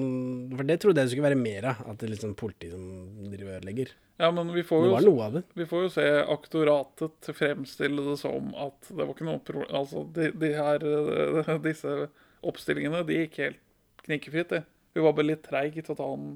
[0.54, 1.80] For det trodde jeg det skulle være mer av.
[1.90, 2.84] At det er litt sånn politi som
[3.32, 3.94] driver og ødelegger.
[4.22, 5.44] Ja, men vi får Det jo var noe av det.
[5.58, 6.06] Vi får jo se
[6.36, 11.52] aktoratet fremstille det som at det var ikke noe problem Altså, de, de her, eh,
[11.66, 11.96] disse
[12.46, 13.62] oppstillingene, de gikk helt
[14.06, 14.62] knikkefritt, det.
[14.94, 16.36] Hun var bare litt treig til å ta den.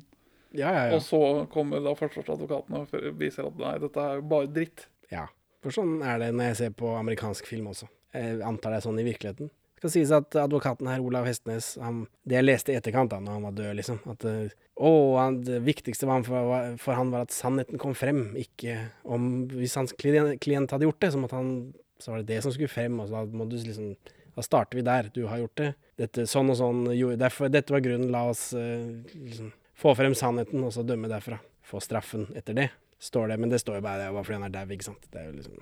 [0.57, 0.97] Ja, ja, ja.
[0.97, 1.21] Og så
[1.53, 4.87] kommer da forsvarsadvokaten og viser at nei, dette er jo bare dritt.
[5.13, 5.27] ja.
[5.59, 7.89] For sånn er det når jeg ser på amerikansk film også.
[8.15, 9.49] Jeg antar det er sånn i virkeligheten.
[9.79, 13.21] Det skal sies at advokaten her, Olav Hestnes, han, det jeg leste i etterkant da
[13.23, 14.91] når han var død, liksom At eh, å,
[15.39, 18.75] det viktigste var han for, for han var at sannheten kom frem, ikke
[19.07, 21.53] om Hvis hans klient, hadde gjort det, så han
[21.95, 23.95] Så var det det som skulle frem, og så da må du liksom
[24.35, 25.09] Da starter vi der.
[25.15, 25.71] Du har gjort det.
[25.99, 28.11] Dette, sånn og sånn jo, derfor, Dette var grunnen.
[28.11, 31.41] La oss uh, liksom, få frem sannheten, og så dømme derfra.
[31.63, 32.69] Få straffen etter det.
[32.99, 35.09] Står det, men det står jo bare det var fordi han er dau, ikke sant.
[35.11, 35.59] Liksom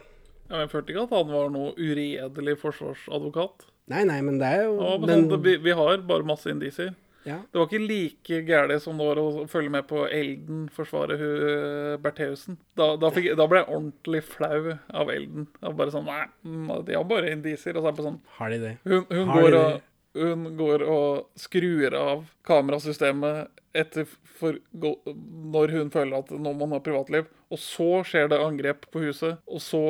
[0.50, 3.66] Ja, jeg følte ikke at han var noe uredelig forsvarsadvokat.
[3.88, 6.94] Nei, nei, men det er jo Ja, men men, vi, vi har bare masse indisier.
[7.28, 7.38] ja.
[7.52, 11.46] Det var ikke like gærent som det var å følge med på Elden forsvare hun
[11.50, 12.58] eh, Bertheussen.
[12.80, 15.48] Da, da, fikk, da ble jeg ordentlig flau av Elden.
[15.62, 17.76] Jeg bare sånn Nei, mm, de har bare indisier.
[17.80, 18.74] Og så er det sånn Har de det?
[18.88, 19.64] Hun, hun, Har de går, det?
[19.64, 19.82] og,
[20.18, 23.48] hun går og skrur av kamerasystemet
[23.78, 27.28] etter for, når hun føler at nå må hun ha privatliv.
[27.54, 29.84] Og så skjer det angrep på huset, og så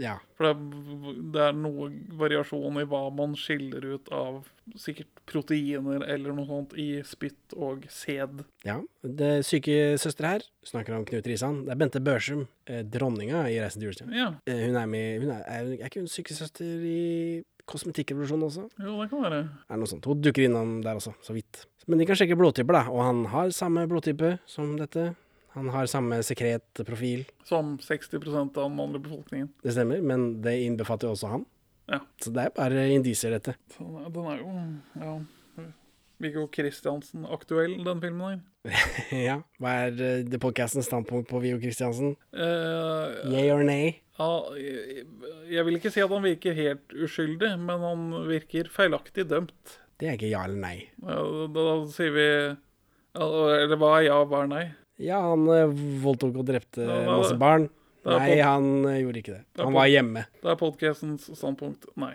[0.00, 0.14] Ja.
[0.38, 4.40] For det det er noe variasjon i hva man skiller ut av
[4.80, 8.42] sikkert proteiner eller noe sånt i spytt og sæd.
[8.64, 8.78] ja.
[9.04, 11.62] Det syke søster her snakker om Knut Risan.
[11.66, 14.16] Det er Bente Børsum, eh, dronninga i Reisen til julestjernen.
[14.16, 18.64] Ja, Eh, hun er med hun er, er, er ikke hun sykesøster i Kosmetikkrevolusjonen også?
[18.82, 19.40] jo, det kan være.
[19.70, 20.04] Er noe sånt.
[20.08, 21.66] Hun dukker innom der også, så vidt.
[21.86, 22.82] Men de kan sjekke blodtyper, da.
[22.90, 25.14] Og han har samme blodtype som dette.
[25.56, 27.24] Han har samme sekretprofil.
[27.44, 29.48] Som 60 av den mannlige befolkningen.
[29.62, 31.44] Det stemmer, men det innbefatter jo også han.
[31.90, 31.98] Ja.
[32.22, 33.56] Så det er bare indisier, dette.
[33.74, 33.84] Så
[34.14, 35.18] den er- jo Ja.
[36.20, 38.40] Viggo Kristiansen aktuell, den filmen her.
[39.28, 39.36] ja.
[39.58, 42.12] Hva er eh, det podcastens standpunkt på Viggo Kristiansen?
[42.36, 44.02] Uh, Yay or nay?
[44.20, 44.28] ja,
[44.60, 45.06] jeg,
[45.48, 49.78] jeg vil ikke si at han virker helt uskyldig, men han virker feilaktig dømt.
[50.00, 50.76] Det er ikke ja eller nei.
[51.00, 51.16] Ja,
[51.48, 52.26] da, da sier vi
[53.16, 54.62] Eller hva er ja, hva er nei?
[55.00, 57.68] Ja, han eh, voldtok og drepte Ja, masse barn.
[58.04, 59.42] Nei, han eh, gjorde ikke det.
[59.56, 60.24] det Han var hjemme.
[60.40, 62.14] Det er podkastens standpunkt nei.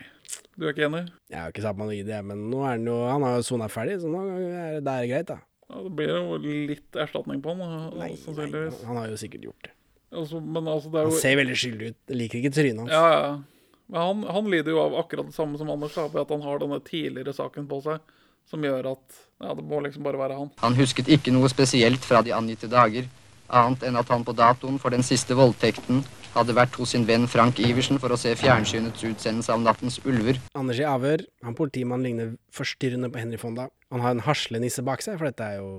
[0.56, 1.04] Du er ikke enig?
[1.30, 3.26] Jeg har jo ikke sagt meg noe i det, men nå er han jo Han
[3.28, 5.40] har jo sona ferdig, så nå er det er greit, da.
[5.66, 7.64] Ja, det blir jo litt erstatning på han,
[7.98, 9.74] nei, Nei, nei, han har jo sikkert gjort det.
[10.16, 11.98] Altså, men altså, det er Han ser veldig skyldig ut.
[12.12, 12.94] Jeg liker ikke trynet hans.
[12.94, 13.80] Ja, ja.
[13.92, 16.46] Men han, han lider jo av akkurat det samme som Anders, da, ved at han
[16.46, 18.16] har denne tidligere saken på seg,
[18.50, 20.52] som gjør at ja, det må liksom bare være han.
[20.62, 23.08] Han husket ikke noe spesielt fra de angitte dager,
[23.52, 26.04] annet enn at han på datoen for den siste voldtekten
[26.36, 30.40] hadde vært hos sin venn Frank Iversen for å se fjernsynets utsendelse av Nattens ulver.
[30.58, 31.24] Anders i avhør.
[31.48, 33.70] Han politimannen ligner forstyrrende på Henry Fonda.
[33.94, 35.70] Han har en haslenisse bak seg, for dette er jo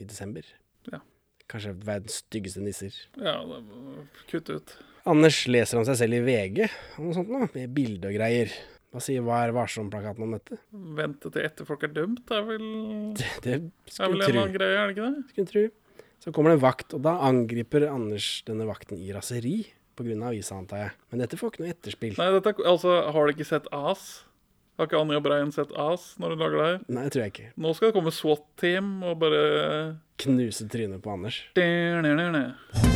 [0.00, 0.46] i desember.
[0.88, 1.02] Ja.
[1.50, 2.96] Kanskje verdens styggeste nisser.
[3.20, 3.60] Ja, det,
[4.30, 4.74] kutt ut.
[5.08, 6.64] Anders leser om seg selv i VG,
[6.96, 8.52] og noe sånt noe, med bilde og greier.
[8.88, 10.56] Hva sier er varsom-plakaten om dette?
[10.72, 12.68] Vente til etter folk er dømt, er vel,
[13.18, 15.24] Det er vel en eller annen greie, er det ikke det?
[15.32, 15.66] Skulle tru.
[16.24, 19.58] Så kommer det en vakt, og da angriper Anders denne vakten i raseri.
[19.98, 20.90] Av avisa, antar jeg.
[21.10, 22.18] Men dette får ikke noe etterspill.
[22.20, 24.04] Nei, dette, altså, har du ikke sett As?
[24.78, 26.76] Har ikke Anja Breien sett As når du lager det her?
[26.86, 27.48] Nei, det tror jeg ikke.
[27.58, 29.42] Nå skal det komme SWAT-team og bare
[30.22, 31.42] Knuse trynet på Anders.
[31.58, 32.87] Ja,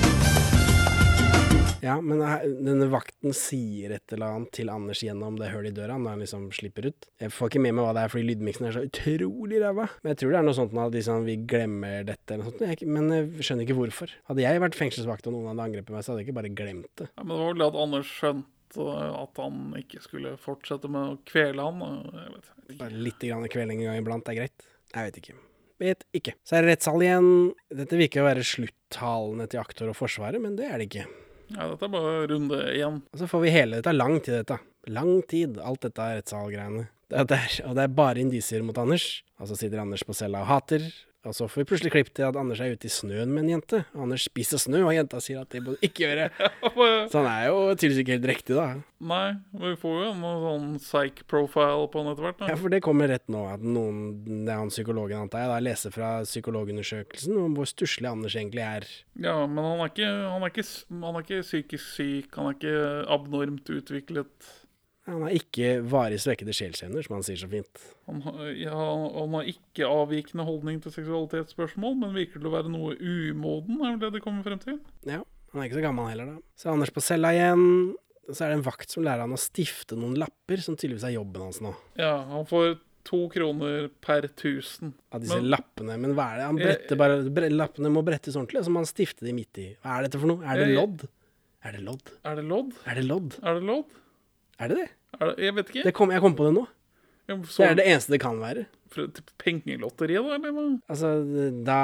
[1.83, 2.21] Ja, men
[2.63, 6.23] denne vakten sier et eller annet til Anders gjennom det hullet i døra når han
[6.23, 7.09] liksom slipper ut.
[7.19, 9.89] Jeg får ikke med meg hva det er, fordi lydmiksen er så utrolig ræva.
[10.05, 12.63] Men jeg tror det er noe sånt at liksom, vi glemmer dette eller noe sånt.
[12.71, 14.15] Jeg, men jeg skjønner ikke hvorfor.
[14.31, 16.93] Hadde jeg vært fengselsvakt og noen hadde angrepet meg, så hadde jeg ikke bare glemt
[17.03, 17.09] det.
[17.11, 21.17] Ja, men det var vel det at Anders skjønte at han ikke skulle fortsette med
[21.17, 21.83] å kvele han.
[22.15, 22.77] Jeg vet ikke.
[22.79, 24.69] Bare litt grann kveling en gang iblant er greit.
[24.95, 25.35] Jeg vet ikke.
[25.83, 26.37] Vet ikke.
[26.47, 27.29] Så er det rettssal igjen.
[27.75, 31.09] Dette virker å være sluttalene til aktor og Forsvaret, men det er det ikke.
[31.53, 33.01] Ja, dette er bare runde én.
[33.13, 34.59] Og så får vi hele Dette lang tid, dette.
[34.91, 36.89] Lang tid, alt dette rettssalgreiene.
[37.13, 39.23] Det er, og det er bare indisier mot Anders.
[39.39, 40.87] Og så sitter Anders på cella og hater.
[41.23, 43.51] Og så får vi plutselig klipp til at Anders er ute i snøen med en
[43.53, 43.83] jente.
[43.95, 46.25] Anders spiser snø, og jenta sier at det må du ikke gjøre.
[47.13, 48.65] Så han er jo tydeligvis ikke helt riktig, da.
[49.13, 49.29] Nei,
[49.63, 52.43] vi får jo en sånn psych-profile på han etter hvert.
[52.51, 55.61] Ja, for det kommer rett nå, at noen, det er han psykologen, antar jeg, da,
[55.63, 58.89] leser fra psykologundersøkelsen om hvor stusslig Anders egentlig er.
[59.23, 62.59] Ja, men han er, ikke, han, er ikke, han er ikke psykisk syk, han er
[62.59, 62.77] ikke
[63.15, 64.53] abnormt utviklet.
[65.09, 67.81] Han har ikke varig svekkede sjelsevner, som han sier så fint.
[68.07, 68.71] Han, har- ja,
[69.17, 73.97] han har ikke avvikende holdning til seksualitetsspørsmål, men virker til å være noe umoden, er
[73.97, 74.79] vel det de kommer frem til?
[75.09, 75.19] Ja,
[75.53, 76.39] han er ikke så gammel heller, da.
[76.57, 77.67] Så er Anders på cella igjen.
[78.31, 81.17] Så er det en vakt som lærer han å stifte noen lapper, som tydeligvis er
[81.17, 81.73] jobben hans nå.
[81.99, 84.93] Ja, han får to kroner per tusen.
[85.11, 85.97] Av disse Men- lappene.
[85.99, 86.45] Men hva er det?
[86.47, 89.59] Han bretter bare bre, Lappene må brettes ordentlig, og så må han stifte de midt
[89.59, 89.67] i.
[89.83, 90.45] Hva er dette for noe?
[90.47, 91.09] Er det Jeg- lodd?
[91.65, 92.13] Er det lodd?
[92.25, 92.73] Er det lodd?
[92.87, 93.35] Er det lodd?
[93.43, 93.85] Er det lodd?
[94.61, 94.89] Er det det?
[95.21, 95.85] Er det, jeg vet ikke.
[95.89, 96.67] det kom, jeg kom på det nå.
[97.29, 98.67] Jeg Det er det eneste det kan være.
[98.93, 99.09] for
[99.41, 100.35] pengelotteriet, da?
[100.37, 100.53] Eller?
[100.53, 100.65] hva?
[100.93, 101.11] Altså,
[101.65, 101.79] da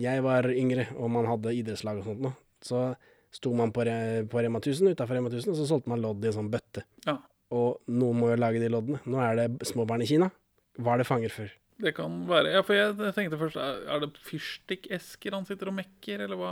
[0.00, 2.32] jeg var yngre, og man hadde idrettslag og sånt nå,
[2.64, 2.94] så
[3.34, 6.24] sto man på, Re på Rema 1000, utafor Rema 1000, og så solgte man lodd
[6.24, 6.84] i en sånn bøtte.
[7.04, 7.18] Ja.
[7.52, 9.00] Og noen må jo lage de loddene.
[9.08, 10.30] Nå er det små barn i Kina.
[10.78, 11.52] Var det fanger før?
[11.78, 15.76] Det kan være Ja, for jeg tenkte først Er er det fyrstikkesker han sitter og
[15.76, 16.50] mekker, eller hva?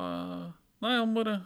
[0.85, 1.41] Nei, han bare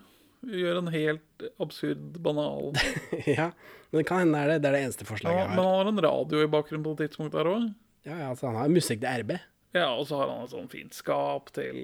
[0.47, 2.71] gjør en helt absurd, banal
[3.27, 3.51] ja,
[3.91, 4.59] men det kan hende det er det.
[4.63, 5.55] Det er det eneste ja, jeg har.
[5.55, 7.71] Men han har en radio i bakgrunnen på et tidspunkt der òg.
[8.09, 9.35] Ja, ja, så han har musikk til RB.
[9.75, 11.77] Ja, og så har han et sånn fint skap til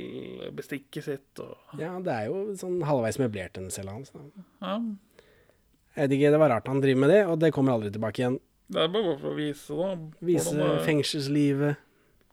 [0.56, 1.42] bestikket sitt.
[1.42, 4.10] Og, Ja, det er jo sånn halvveis møblert, den cella hans.
[4.14, 4.80] ja,
[5.96, 8.22] Jeg vet ikke, Det var rart han driver med det, og det kommer aldri tilbake
[8.22, 8.40] igjen.
[8.72, 9.92] det er bare for å vise, da.
[10.20, 11.76] Vise fengselslivet.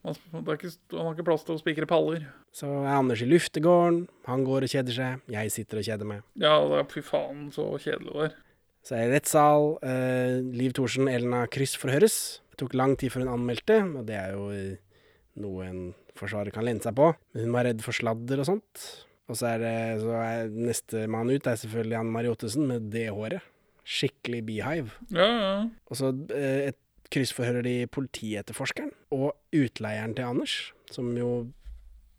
[0.04, 2.26] Han, ikke, han har ikke plass til å spikre paller.
[2.56, 4.02] Så er Anders i luftegården.
[4.28, 5.22] Han går og kjeder seg.
[5.32, 6.26] Jeg sitter og kjeder meg.
[6.40, 8.36] Ja, det er fy faen så kjedelig det var.
[8.84, 9.70] Så er det rettssal.
[9.88, 12.18] Eh, Liv Thorsen, Elna kryssforhøres.
[12.52, 15.00] Det tok lang tid før hun anmeldte, og det er jo eh,
[15.40, 15.82] noe en
[16.20, 17.14] forsvarer kan lene seg på.
[17.34, 18.86] Men hun var redd for sladder og sånt.
[19.32, 22.92] Og så er det så er neste mann ut er selvfølgelig Anne Marie Ottesen med
[22.94, 23.46] det håret.
[23.88, 24.92] Skikkelig beehive.
[25.16, 25.54] Ja, ja.
[25.88, 26.80] Og så eh, et
[27.12, 30.56] kryssforhører de politietterforskeren og utleieren til Anders,
[30.92, 31.52] som jo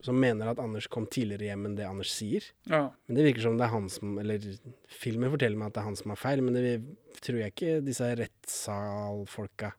[0.05, 2.45] som mener at Anders kom tidligere hjem enn det Anders sier.
[2.69, 2.91] ja.
[3.07, 4.43] Men det virker som det er han som Eller
[4.93, 6.75] filmen forteller meg at det er han som har feil, men det
[7.25, 9.73] tror jeg ikke disse rettssalfolka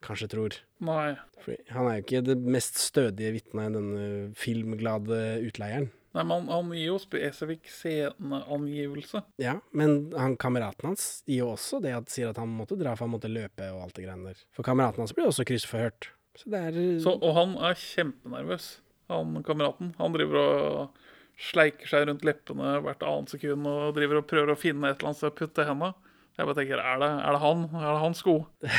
[0.00, 0.56] kanskje tror.
[0.80, 1.12] Nei.
[1.44, 4.06] Fordi han er jo ikke det mest stødige vitnet i denne
[4.38, 5.90] filmglade utleieren.
[6.16, 9.22] Nei, men han, gir jo spesifikk sceneangivelse.
[9.38, 12.96] Ja, men han kameraten hans gir jo også det at sier at han måtte dra,
[12.96, 14.42] for han måtte løpe og alt det greiene der.
[14.56, 16.10] For kameraten hans blir også kryssforhørt.
[16.38, 18.68] Så det er Så, og han er kjempenervøs,
[19.10, 19.94] han kameraten.
[20.00, 21.00] Han driver og
[21.40, 25.12] sleiker seg rundt leppene hvert annet sekund og driver og prøver å finne et eller
[25.12, 25.94] annet sted å putte henda.
[26.38, 27.64] Jeg bare tenker, er det, er det han?
[27.74, 28.40] Er det hans sko?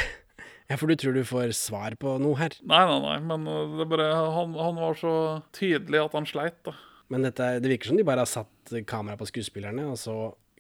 [0.72, 2.54] Ja, for du tror du får svar på noe her.
[2.64, 5.14] Nei, nei, nei, men uh, det bare, han, han var så
[5.52, 6.72] tydelig at han sleit, da.
[7.12, 10.16] Men dette, det virker som de bare har satt kamera på skuespillerne, og så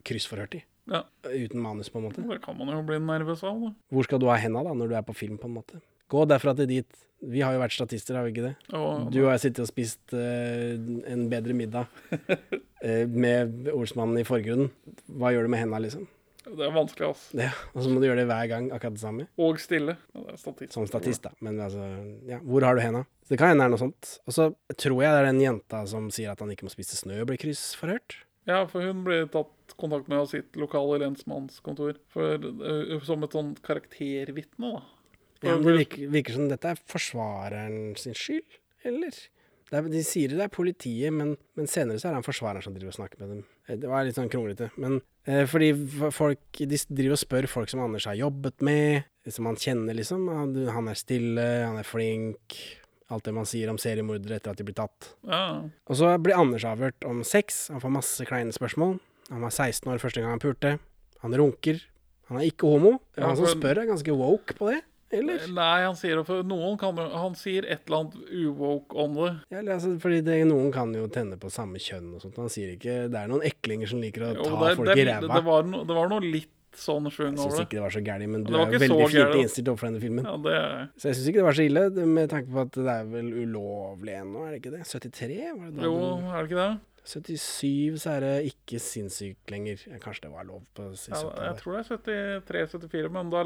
[0.07, 0.65] kryssforhørt de.
[0.91, 1.05] Ja.
[1.29, 2.23] Uten manus, på en måte.
[2.27, 3.71] Det kan man jo bli nervøs av, da.
[3.93, 5.79] Hvor skal du ha henda da, når du er på film, på en måte?
[6.11, 7.03] Gå derfra til dit.
[7.21, 8.55] Vi har jo vært statister, har vi ikke det?
[8.75, 10.73] Og, Du har sittet og spist uh,
[11.13, 14.71] en bedre middag uh, med ordsmannen i forgrunnen.
[15.05, 16.09] Hva gjør du med henda, liksom?
[16.41, 17.37] Det er vanskelig, altså.
[17.37, 19.27] Ja, og så må du gjøre det hver gang, akkurat det samme.
[19.45, 19.93] Og stille.
[20.17, 20.73] Ja, statist.
[20.73, 21.31] Som statist, da.
[21.45, 21.83] Men altså,
[22.27, 23.03] ja, hvor har du henda?
[23.27, 24.09] Så det kan hende det er noe sånt.
[24.25, 26.97] Og så tror jeg det er den jenta som sier at han ikke må spise
[26.97, 28.17] snø, blir kryssforhørt.
[28.49, 32.49] Ja, for hun ble tatt kontakt med av sitt lokale lensmannskontor for,
[33.05, 34.81] som et sånn karaktervitne, da.
[35.45, 39.15] Ja, men det virker, virker som dette er forsvareren sin skyld, eller?
[39.71, 42.73] Er, de sier det er politiet, men, men senere så er det han forsvareren som
[42.75, 43.43] driver og snakker med dem.
[43.69, 44.67] Eh, Det var litt sånn kronglete.
[44.81, 45.67] Men fordi
[46.11, 50.27] folk De driver og spør folk som Anders har jobbet med, som han kjenner, liksom.
[50.33, 52.57] Han, er stille, han er flink.
[53.11, 55.11] Alt det man sier om seriemordere etter at de blir tatt.
[55.27, 57.67] Ja, Og så blir Anders avhørt om sex.
[57.73, 58.97] Han får masse kleine spørsmål.
[59.29, 60.77] Han var 16 år første gang han pulte.
[61.21, 61.83] Han runker.
[62.31, 62.95] Han er ikke homo.
[63.19, 64.79] Han som spør, er ganske woke på det.
[65.11, 65.43] Eller?
[65.51, 66.21] Nei, han sier,
[66.79, 69.31] kan, han sier et eller annet uwoke om det.
[69.51, 72.37] Ja, altså, fordi det, noen kan jo tenne på samme kjønn og sånt.
[72.39, 74.97] Han sier ikke Det er noen eklinger som liker å Jo, ta det, folk det,
[75.03, 75.27] i ræva.
[75.35, 77.63] det, var no, det var noe litt sånn svung Jeg syns over det.
[77.67, 79.41] ikke det var så gærent, men du er jo veldig gærent.
[79.41, 80.23] innstilt overfor denne filmen.
[80.29, 81.83] Ja, det, Så jeg syns ikke det var så ille,
[82.15, 84.85] med tanke på at det er vel ulovlig ennå, er det ikke det?
[84.87, 85.41] 73?
[85.57, 85.97] Var det da jo,
[86.31, 86.69] er det ikke det?
[87.05, 89.81] 77 så er det ikke sinnssykt lenger.
[90.03, 91.43] Kanskje det var lov på Ja, 70-tallet.
[91.47, 93.41] jeg tror det er 73-74, men da,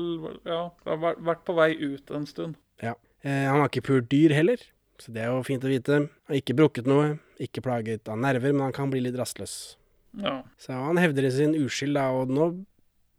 [0.45, 2.55] ja, det har vært- på vei ut en stund.
[2.81, 4.57] Eh, han har ikke pult dyr heller,
[4.99, 5.93] så det er jo fint å vite.
[5.95, 9.77] Han har ikke brukket noe, ikke plaget av nerver, men han kan bli litt rastløs.
[10.15, 10.43] Ja.
[10.59, 12.65] Så han hevder sin uskyld, da, og nå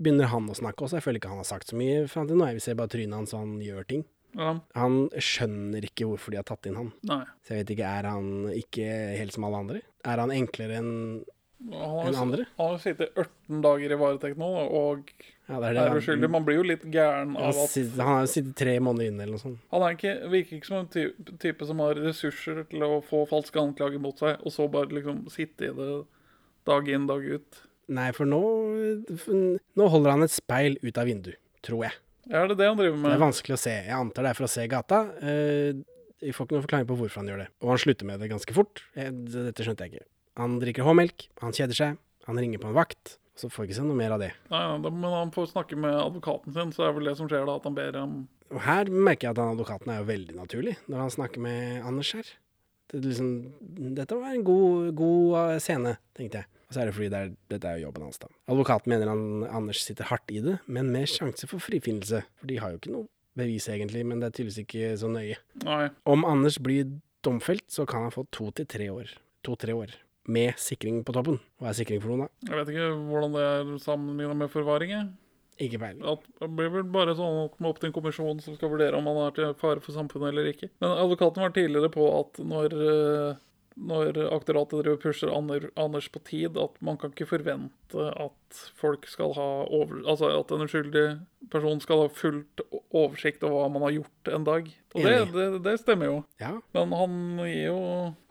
[0.01, 1.01] begynner han å snakke også.
[1.01, 2.47] Jeg føler ikke han har sagt så mye fram til nå.
[2.53, 4.05] Jeg ser bare trynet hans, han gjør ting.
[4.37, 4.51] Ja.
[4.77, 6.93] Han skjønner ikke hvorfor de har tatt inn han.
[7.09, 7.23] Nei.
[7.47, 9.81] Så jeg vet ikke, er han ikke helt som alle andre?
[10.07, 10.93] Er han enklere enn
[11.67, 12.45] enn andre?
[12.59, 15.09] han har sittet 18 dager i varetekt nå, og
[15.49, 15.85] Ja, det er det.
[15.87, 16.29] er uskyldig.
[16.31, 19.39] Man blir jo litt gæren av at han har jo sittet tre måneder inne eller
[19.39, 19.61] noe sånt.
[19.73, 23.23] Han er ikke, virker ikke som en type, type som har ressurser til å få
[23.31, 25.91] falske anklager mot seg, og så bare liksom sitte i det
[26.67, 27.63] dag inn, dag ut.
[27.89, 28.43] Nei, for nå,
[29.79, 31.95] nå holder han et speil ut av vinduet, tror jeg.
[32.31, 33.11] Er det er det han driver med?
[33.13, 33.75] Det er vanskelig å se.
[33.87, 35.03] Jeg antar det er for å se gata.
[35.23, 35.73] Eh,
[36.25, 37.49] Vi får ikke noen forklaring på hvorfor han gjør det.
[37.63, 38.81] Og han slutter med det ganske fort.
[38.97, 40.07] Eh, Dette skjønte jeg ikke.
[40.41, 43.19] Han drikker H-melk, han kjeder seg, han ringer på en vakt.
[43.37, 44.31] Så får vi ikke se noe mer av det.
[44.51, 47.45] Nei, da- men han får snakke med advokaten sin, så er vel det som skjer
[47.47, 50.35] da, at han ber om Og her merker jeg at han advokaten er jo veldig
[50.37, 52.25] naturlig, når han snakker med Anders her.
[52.93, 53.31] Det liksom,
[53.97, 56.51] dette var en god, god eh, scene, tenkte jeg.
[56.67, 58.31] Og så er det fordi det er, dette er jo jobben hans, da.
[58.51, 62.25] Advokaten mener han Anders sitter hardt i det, men med sjanse for frifinnelse.
[62.41, 63.07] For de har jo ikke noe
[63.39, 65.37] bevis, egentlig, men det er tydeligvis ikke så nøye.
[65.67, 65.85] Nei.
[66.09, 66.89] Om Anders blir
[67.27, 69.13] domfelt, så kan han få to til tre år.
[69.47, 69.95] To-tre år.
[70.27, 71.39] Med sikring på toppen.
[71.63, 72.51] Hva er sikring for noen, da?
[72.51, 74.95] Jeg vet ikke hvordan det er sammenlignet med forvaring.
[74.95, 75.07] jeg.
[75.57, 76.03] Ikke peiling.
[76.41, 79.07] Det blir vel bare sånn at man opp til en kommisjon som skal vurdere om
[79.09, 80.69] han er til fare for samfunnet eller ikke.
[80.85, 83.39] Men advokaten var tidligere på at når, eh,
[83.77, 85.33] når aktoratet driver pusher
[85.77, 90.01] Anders på tid, at man kan ikke forvente at folk skal ha over...
[90.09, 91.05] Altså at en uskyldig
[91.53, 92.65] person skal ha fullt
[92.97, 94.71] oversikt over hva man har gjort en dag.
[94.97, 96.19] Og det, det, det stemmer jo.
[96.41, 96.55] Ja.
[96.75, 97.81] Men han gir jo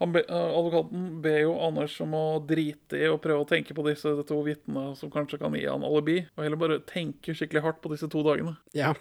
[0.01, 3.77] han be, eh, Advokaten ber jo Anders om å drite i å prøve å tenke
[3.77, 7.67] på disse to vitnene som kanskje kan gi han alibi, og heller bare tenke skikkelig
[7.67, 8.57] hardt på disse to dagene.
[8.75, 8.95] ja.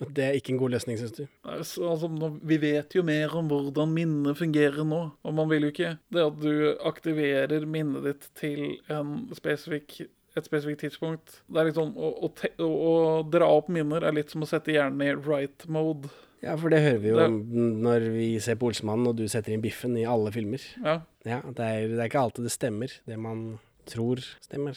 [0.16, 1.22] Det er ikke en god løsning, syns du?
[1.44, 2.08] Altså, Altså,
[2.42, 6.24] vi vet jo mer om hvordan minnet fungerer nå, og man vil jo ikke det
[6.26, 6.52] at du
[6.88, 8.60] aktiverer minnet ditt til
[8.92, 10.02] en spesifikk,
[10.36, 11.40] et spesifikt tidspunkt.
[11.48, 12.94] Det er liksom, å, å, te, å, å
[13.32, 16.10] dra opp minner er litt som å sette hjernen i right mode.
[16.44, 19.54] Ja, for det hører vi jo Det- når vi ser på Olsmannen, og du setter
[19.56, 20.60] inn biffen i alle filmer.
[20.84, 20.98] Ja.
[21.24, 24.76] Ja, det er, det er ikke alltid det stemmer, det man tror stemmer.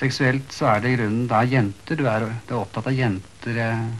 [0.00, 3.56] Seksuelt så er det i grunnen da jenter du er, du er opptatt av jenter.
[3.60, 3.92] Jeg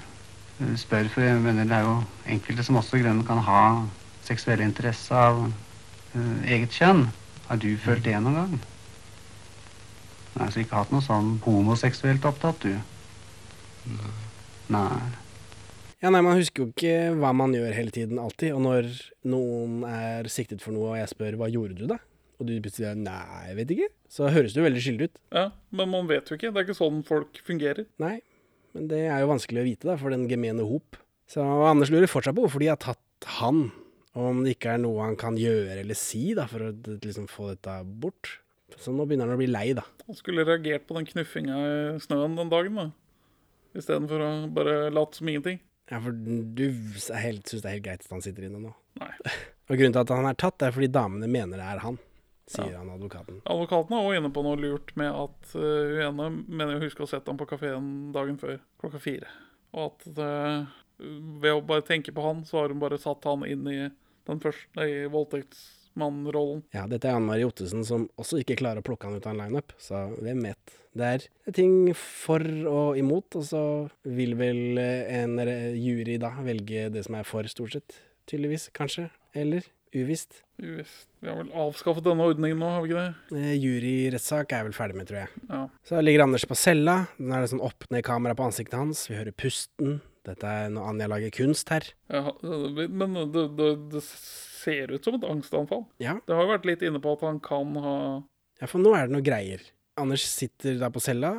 [0.80, 1.96] spør, for jeg mener det er jo
[2.32, 3.62] enkelte som også i grunnen kan ha
[4.26, 7.06] seksuell interesse av uh, eget kjønn.
[7.46, 8.56] Har du følt det noen gang?
[10.36, 12.74] Nei, så ikke hatt noe sånn homoseksuelt opptatt, du?
[14.72, 14.88] Nei.
[16.02, 18.52] Ja, nei, Man husker jo ikke hva man gjør hele tiden, alltid.
[18.56, 18.90] Og når
[19.28, 21.98] noen er siktet for noe, og jeg spør 'hva gjorde du', da?
[22.36, 25.18] Og du plutselig sier 'nei, jeg vet ikke', så høres du veldig skyldig ut.
[25.32, 26.52] ja, men man vet jo ikke.
[26.52, 27.86] Det er ikke sånn folk fungerer.
[27.98, 28.20] Nei,
[28.76, 30.98] men det er jo vanskelig å vite, da, for den gemene hop.
[31.30, 33.70] Så Anders lurer fortsatt på hvorfor de har tatt han,
[34.16, 37.26] og om det ikke er noe han kan gjøre eller si da, for å liksom
[37.30, 38.36] få dette bort.
[38.76, 39.86] Så nå begynner han å bli lei, da.
[40.06, 42.90] Han skulle reagert på den knuffinga i snøen den dagen, da.
[43.76, 45.60] Istedenfor å bare late som ingenting.
[45.90, 47.52] Ja, for du syns det er helt
[47.84, 48.72] greit at han sitter inne nå.
[49.00, 49.12] Nei.
[49.70, 51.98] Og grunnen til at han er tatt, er fordi damene mener det er han,
[52.50, 53.40] sier han advokaten.
[53.44, 57.02] Advokaten er også inne på noe lurt med at uh, hun ene mener å huske
[57.02, 59.30] å ha sett ham på kafeen dagen før, klokka fire.
[59.74, 60.34] Og at det,
[61.42, 63.80] ved å bare tenke på han, så har hun bare satt han inn i
[64.26, 66.64] den første i voldtektsmannrollen.
[66.74, 69.34] Ja, dette er Anne Marie Ottesen som også ikke klarer å plukke han ut av
[69.34, 70.76] en lineup, så hvem vet.
[70.96, 73.62] Det er det er ting for og imot, og så
[74.08, 75.36] vil vel eh, en
[75.76, 77.98] jury da velge det som er for, stort sett.
[78.26, 79.10] Tydeligvis, kanskje.
[79.36, 79.66] Eller
[79.96, 80.42] uvisst.
[80.62, 81.06] Uvisst.
[81.20, 83.38] Vi har vel avskaffet denne ordningen nå, har vi ikke det?
[83.40, 85.42] Eh, Juryrettssak er jeg vel ferdig med, tror jeg.
[85.48, 85.62] Ja.
[85.88, 86.98] Så ligger Anders på cella.
[87.18, 89.06] Nå er det sånn opp-ned-kamera på ansiktet hans.
[89.10, 89.98] Vi hører pusten.
[90.26, 91.86] Dette er når Anja lager kunst her.
[92.10, 95.84] Ja, men det, det, det ser ut som et angstanfall.
[96.02, 96.16] Ja.
[96.26, 97.96] Det har jo vært litt inne på at han kan ha
[98.60, 99.62] Ja, for nå er det noe greier.
[100.00, 101.36] Anders sitter da på cella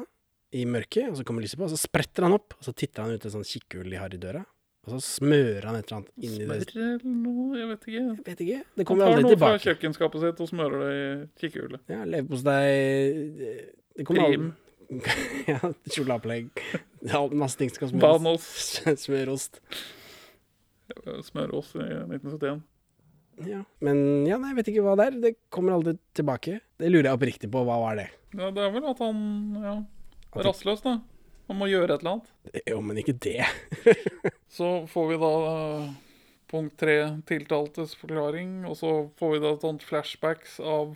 [0.55, 3.03] i mørket, og så kommer lyset på, og så spretter han opp, og så titter
[3.03, 4.45] han ut et sånt kikkhull de har i døra,
[4.88, 8.04] og så smører han et eller annet inni det Smør eller noe, jeg vet ikke.
[8.04, 8.60] Jeg vet ikke.
[8.80, 11.10] Det Han tar noe fra kjøkkenskapet sitt og smører det i
[11.42, 11.82] kikkehullet.
[11.92, 12.62] Ja, leverpostei
[13.98, 14.48] Det kommer Prim.
[14.48, 14.66] aldri
[15.52, 15.60] Ja,
[15.92, 16.64] sjokoladeopplegg.
[17.36, 18.06] Masse ting som skal smøres.
[18.06, 18.88] Banost.
[19.06, 19.60] Smørost.
[21.28, 22.64] Smørost i 1971.
[23.52, 23.60] Ja.
[23.84, 25.20] Men ja, nei, jeg vet ikke hva det er.
[25.28, 26.62] Det kommer aldri tilbake.
[26.80, 27.68] Det lurer jeg oppriktig på.
[27.68, 28.08] Hva var det?
[28.38, 29.20] Ja, det er vel at han
[29.68, 29.76] ja,
[30.48, 30.96] rastløs, da.
[31.48, 32.62] Han må gjøre et eller annet.
[32.68, 33.45] Jo, men ikke det.
[34.58, 35.89] Så får vi da eh,
[36.52, 40.95] punkt tre, tiltaltes forklaring, og så får vi da et sånt flashbacks av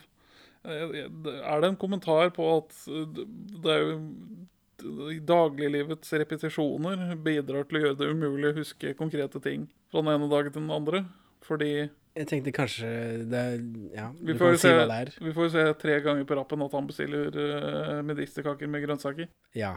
[0.63, 3.21] eh, Er det en kommentar på at eh,
[3.63, 3.99] det er jo
[5.27, 10.29] Dagliglivets repetisjoner bidrar til å gjøre det umulig å huske konkrete ting fra den ene
[10.31, 11.03] dagen til den andre.
[11.45, 11.69] Fordi
[12.17, 12.89] Jeg tenkte kanskje
[13.29, 13.43] det
[13.93, 15.13] Ja, vi får, jo si er.
[15.21, 19.29] vi får jo se tre ganger på rappen at han bestiller uh, medisterkaker med grønnsaker.
[19.57, 19.75] Ja.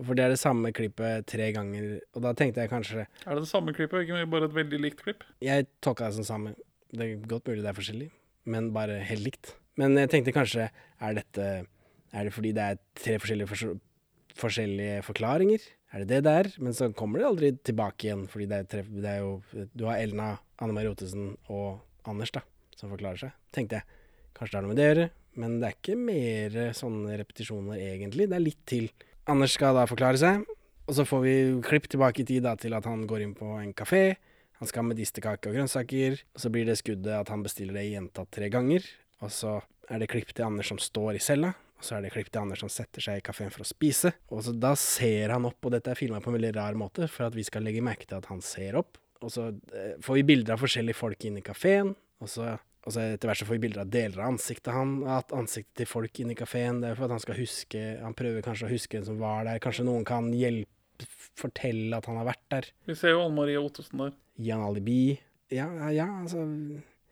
[0.00, 3.42] For det er det samme klippet tre ganger, og da tenkte jeg kanskje Er det
[3.42, 5.26] det samme klippet, ikke bare et veldig likt klipp?
[5.44, 6.54] Jeg tolka det som samme.
[6.90, 8.08] Det er godt mulig det er forskjellig,
[8.50, 9.52] men bare helt likt.
[9.78, 10.70] Men jeg tenkte kanskje
[11.00, 11.44] Er dette
[12.10, 13.76] Er det fordi det er tre forskjellige, for,
[14.40, 15.68] forskjellige forklaringer?
[15.92, 16.48] Er det det det er?
[16.62, 19.86] Men så kommer det aldri tilbake igjen, fordi det er, tre, det er jo Du
[19.90, 20.32] har Elna,
[20.62, 22.42] Anne Marie Ottesen og Anders, da,
[22.78, 23.32] som forklarer seg.
[23.54, 24.00] Tenkte jeg.
[24.36, 25.06] Kanskje det har noe med det å gjøre,
[25.42, 28.28] men det er ikke mer sånne repetisjoner, egentlig.
[28.30, 28.86] Det er litt til.
[29.30, 30.42] Anders skal da forklare seg,
[30.88, 33.46] og så får vi klipp tilbake i tid da, til at han går inn på
[33.60, 34.18] en kafé.
[34.60, 37.86] Han skal ha medisterkake og grønnsaker, og så blir det skuddet at han bestiller det
[37.92, 38.84] gjentatt tre ganger.
[39.22, 39.60] Og så
[39.90, 42.42] er det klipp til Anders som står i cella, og så er det klipp til
[42.42, 44.12] Anders som setter seg i kafeen for å spise.
[44.28, 47.08] Og så da ser han opp, og dette er filma på en veldig rar måte,
[47.08, 48.98] for at vi skal legge merke til at han ser opp.
[49.24, 52.54] Og så eh, får vi bilder av forskjellige folk inne i kafeen, og så
[52.90, 55.78] og så etter hvert så får vi bilder av deler av ansiktet han, at ansiktet
[55.84, 56.82] til folk inne i kafeen.
[56.82, 59.46] Det er for at han skal huske Han prøver kanskje å huske hvem som var
[59.46, 59.62] der.
[59.62, 61.06] Kanskje noen kan hjelpe,
[61.38, 62.66] fortelle at han har vært der.
[62.90, 64.16] Vi ser jo Anne Marie Ottesen der.
[64.50, 65.18] Han alibi.
[65.50, 66.42] Ja, ja, ja, altså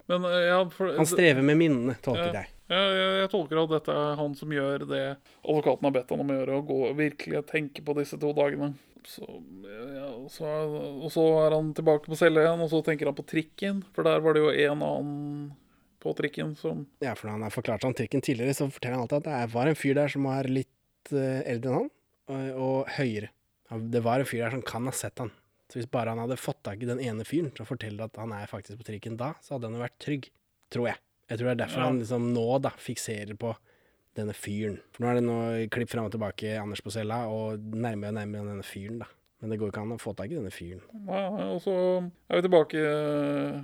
[0.08, 2.42] Men eh, ja, for, Han strever med minnene, tolker Ja.
[2.42, 2.54] jeg.
[2.68, 5.02] Ja, jeg, jeg tolker at dette er han som gjør det
[5.40, 8.34] advokaten har bedt han om å gjøre, å gå og virkelig tenke på disse to
[8.36, 8.74] dagene.
[9.08, 9.24] Så,
[9.64, 10.44] ja, og så,
[11.00, 14.04] og så er han tilbake på cella igjen, og så tenker han på trikken, for
[14.04, 15.30] der var det jo en annen
[16.02, 19.04] på trikken som Ja, for når han har forklart om trikken tidligere, så forteller han
[19.06, 21.90] alltid at det var en fyr der som var litt eh, eldre enn han,
[22.28, 23.30] og, og høyere.
[23.92, 25.30] Det var en fyr der som kan ha sett han.
[25.68, 28.30] Så hvis bare han hadde fått tak i den ene fyren som forteller at han
[28.32, 30.30] er faktisk på trikken da, så hadde han jo vært trygg.
[30.72, 31.00] Tror jeg.
[31.28, 31.88] Jeg tror det er derfor Ja.
[31.90, 33.50] han liksom nå da fikserer på
[34.16, 34.78] denne fyren.
[34.96, 35.36] For nå er det nå
[35.74, 39.10] klipp fram og tilbake Anders på cella, og nærmere og nærmere denne fyren, da.
[39.40, 40.80] Men det går ikke an å få tak i denne fyren.
[41.06, 41.20] Ja,
[41.52, 41.74] og så
[42.28, 43.60] er vi tilbake eh,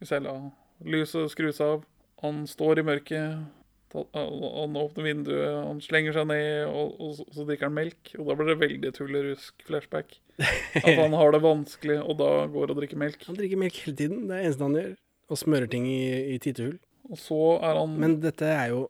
[0.00, 0.36] i cella.
[0.84, 1.84] Lyset skrus av.
[2.22, 3.46] Han står i mørket.
[3.94, 8.10] Han åpner vinduet, han slenger seg ned, og, og så, så drikker han melk.
[8.18, 10.18] Og da blir det veldig tullerusk flashback.
[10.38, 13.24] At han har det vanskelig, og da går og drikker melk.
[13.30, 14.92] Han drikker melk hele tiden, det er eneste han gjør.
[15.28, 16.02] Og smører ting i,
[16.34, 16.76] i titehull.
[17.08, 18.80] Og så er han Men dette er jo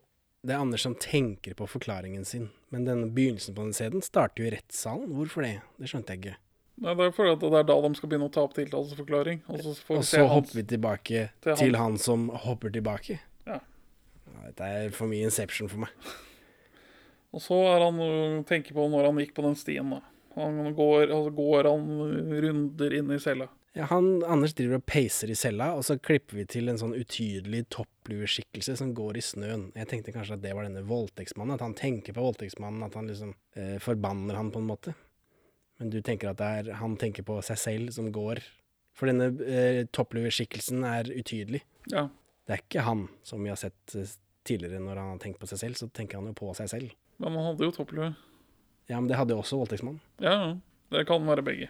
[0.43, 2.49] Det er Anders som tenker på forklaringen sin.
[2.75, 5.11] Men denne begynnelsen på den scenen starter jo i rettssalen.
[5.15, 5.59] Hvorfor det?
[5.79, 6.37] Det skjønte jeg ikke.
[6.79, 9.41] Nei, det er fordi at det er da de skal begynne å ta opp tiltaleforklaring.
[9.51, 11.93] Og så Og så hopper vi tilbake til til, han.
[11.93, 13.19] han som hopper tilbake.
[13.49, 13.59] Ja.
[14.45, 15.91] Dette er for mye Inception for meg.
[17.35, 17.99] Og så er han
[18.49, 20.01] tenker på når han gikk på den stien, da.
[20.39, 21.89] Han går, altså går han
[22.45, 23.49] runder inn i cella.
[23.77, 26.95] Ja, han, Anders driver og peiser i cella, og så klipper vi til en sånn
[26.97, 29.67] utydelig topplueskikkelse som går i snøen.
[29.77, 33.11] Jeg tenkte kanskje at det var denne voldtektsmannen, at han tenker på voldtektsmannen, at han
[33.11, 34.95] liksom eh, forbanner han på en måte.
[35.79, 38.43] Men du tenker at det er, han tenker på seg selv som går.
[38.99, 41.63] For denne eh, topplueskikkelsen er utydelig.
[41.93, 42.09] Ja.
[42.49, 44.17] Det er ikke han som vi har sett eh,
[44.49, 46.95] tidligere når han har tenkt på seg selv, så tenker han jo på seg selv.
[47.23, 48.13] Men han hadde jo topplue.
[48.89, 50.01] Ja, men det hadde jo også voldtektsmannen.
[50.25, 50.55] Ja, ja.
[50.89, 51.67] Det kan være begge.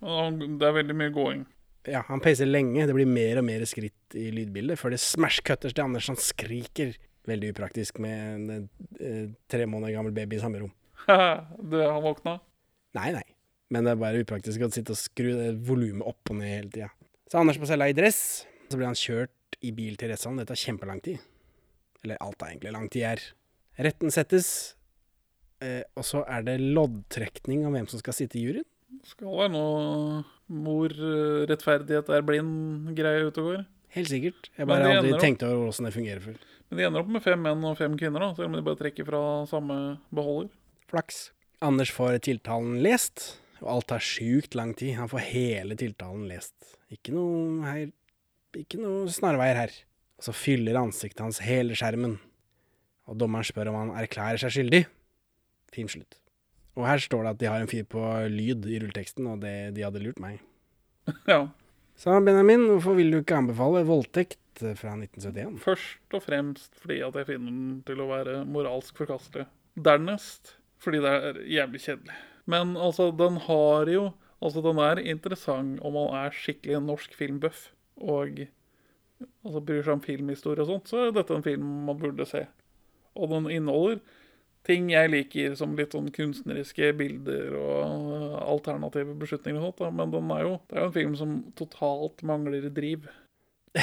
[0.00, 1.42] Det er veldig mye gåing.
[1.84, 2.86] Ja, han peiser lenge.
[2.88, 6.08] Det blir mer og mer skritt i lydbildet før det smashcutters til Anders.
[6.08, 6.94] Han skriker.
[7.28, 8.66] Veldig upraktisk med en
[9.00, 10.72] eh, tre måneder gammel baby i samme rom.
[11.70, 12.38] du, han våkna.
[12.96, 13.24] Nei, nei.
[13.72, 15.30] Men det er bare upraktisk å sitte og skru
[15.66, 16.90] volumet opp og ned hele tida.
[17.30, 18.20] Så Anders på cella i dress.
[18.68, 20.38] Så blir han kjørt i bil til rettssalen.
[20.42, 21.18] Det tar kjempelang tid.
[22.04, 23.22] Eller alt er egentlig lang tid her.
[23.80, 24.48] Retten settes,
[25.64, 28.66] eh, og så er det loddtrekning om hvem som skal sitte i juryen.
[29.08, 33.64] Skal være noe mor øh, rettferdighet er blind-greie ute og går.
[33.96, 34.50] Helt sikkert.
[34.58, 36.36] Jeg bare aldri ender opp- tenkt over hvordan det fungerer før.
[36.68, 38.78] Men de ender opp med fem menn og fem kvinner, da, selv om de bare
[38.80, 39.78] trekker fra samme
[40.14, 40.52] beholder.
[40.90, 41.18] Flaks.
[41.64, 44.96] Anders får tiltalen lest, og alt tar sjukt lang tid.
[44.98, 46.54] Han får hele tiltalen lest.
[46.92, 47.86] Ikke noe her
[48.54, 49.72] Ikke noe snarveier her.
[50.20, 52.20] Og så fyller ansiktet hans hele skjermen,
[53.10, 54.84] og dommeren spør om han erklærer seg skyldig.
[55.74, 56.20] Film slutt.
[56.78, 59.74] Og her står det at de har en fyr på lyd i rulleteksten, og det,
[59.74, 60.40] de hadde lurt meg.
[61.30, 61.48] Ja.
[61.98, 65.60] Så Benjamin, hvorfor vil du ikke anbefale voldtekt fra 1971?
[65.62, 69.46] Først og fremst fordi at jeg finner den til å være moralsk forkastelig.
[69.78, 72.16] Dernest fordi det er jævlig kjedelig.
[72.50, 74.12] Men altså, den har jo
[74.44, 78.42] Altså, den er interessant om man er skikkelig norsk filmbuff og
[79.46, 82.42] altså bryr seg om filmhistorie og sånt, så er dette en film man burde se.
[83.16, 84.02] Og den inneholder
[84.64, 89.90] ting jeg liker, som litt sånn kunstneriske bilder og alternative beslutninger og sånt, da.
[90.02, 93.08] men den er jo, det er jo en film som totalt mangler driv.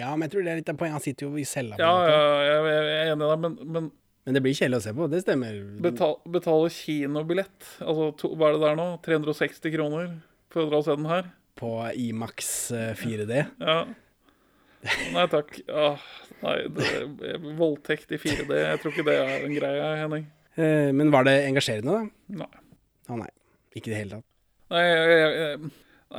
[0.00, 0.96] ja, men jeg tror det er litt av poenget.
[0.96, 1.78] Han sitter jo i cella.
[1.80, 3.90] Ja, ja, jeg, jeg er enig i det, men, men
[4.28, 5.54] Men det blir kjedelig å se på, det stemmer.
[5.80, 8.84] betal, betale kinobillett, altså to, hva er det der nå?
[9.06, 10.10] 360 kroner
[10.52, 11.30] for å dra og se den her?
[11.56, 13.38] På Imax eh, 4D.
[13.56, 13.78] Ja.
[15.14, 15.56] Nei takk.
[15.72, 16.04] Ah,
[16.42, 20.28] nei, det, voldtekt i 4D, jeg tror ikke det er en greie, Henning.
[20.60, 22.44] Eh, men var det engasjerende, da?
[22.44, 22.64] Nei.
[23.08, 23.32] Å nei.
[23.72, 24.30] Ikke i det hele tatt.
[24.74, 25.74] Nei, jeg, jeg, jeg,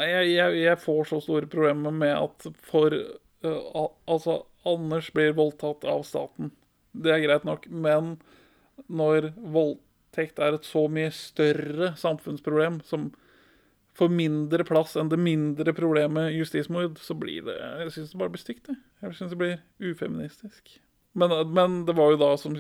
[0.09, 5.37] jeg, jeg, jeg får så store problemer med at for uh, al, Altså, Anders blir
[5.37, 6.55] voldtatt av staten.
[6.91, 8.15] Det er greit nok, men
[8.89, 13.09] når voldtekt er et så mye større samfunnsproblem som
[13.99, 18.33] får mindre plass enn det mindre problemet justismord, så blir det Jeg syns det bare
[18.33, 18.79] blir stygt, jeg.
[19.03, 20.77] Jeg syns det blir ufeministisk.
[21.19, 22.55] Men, men det var jo da, som,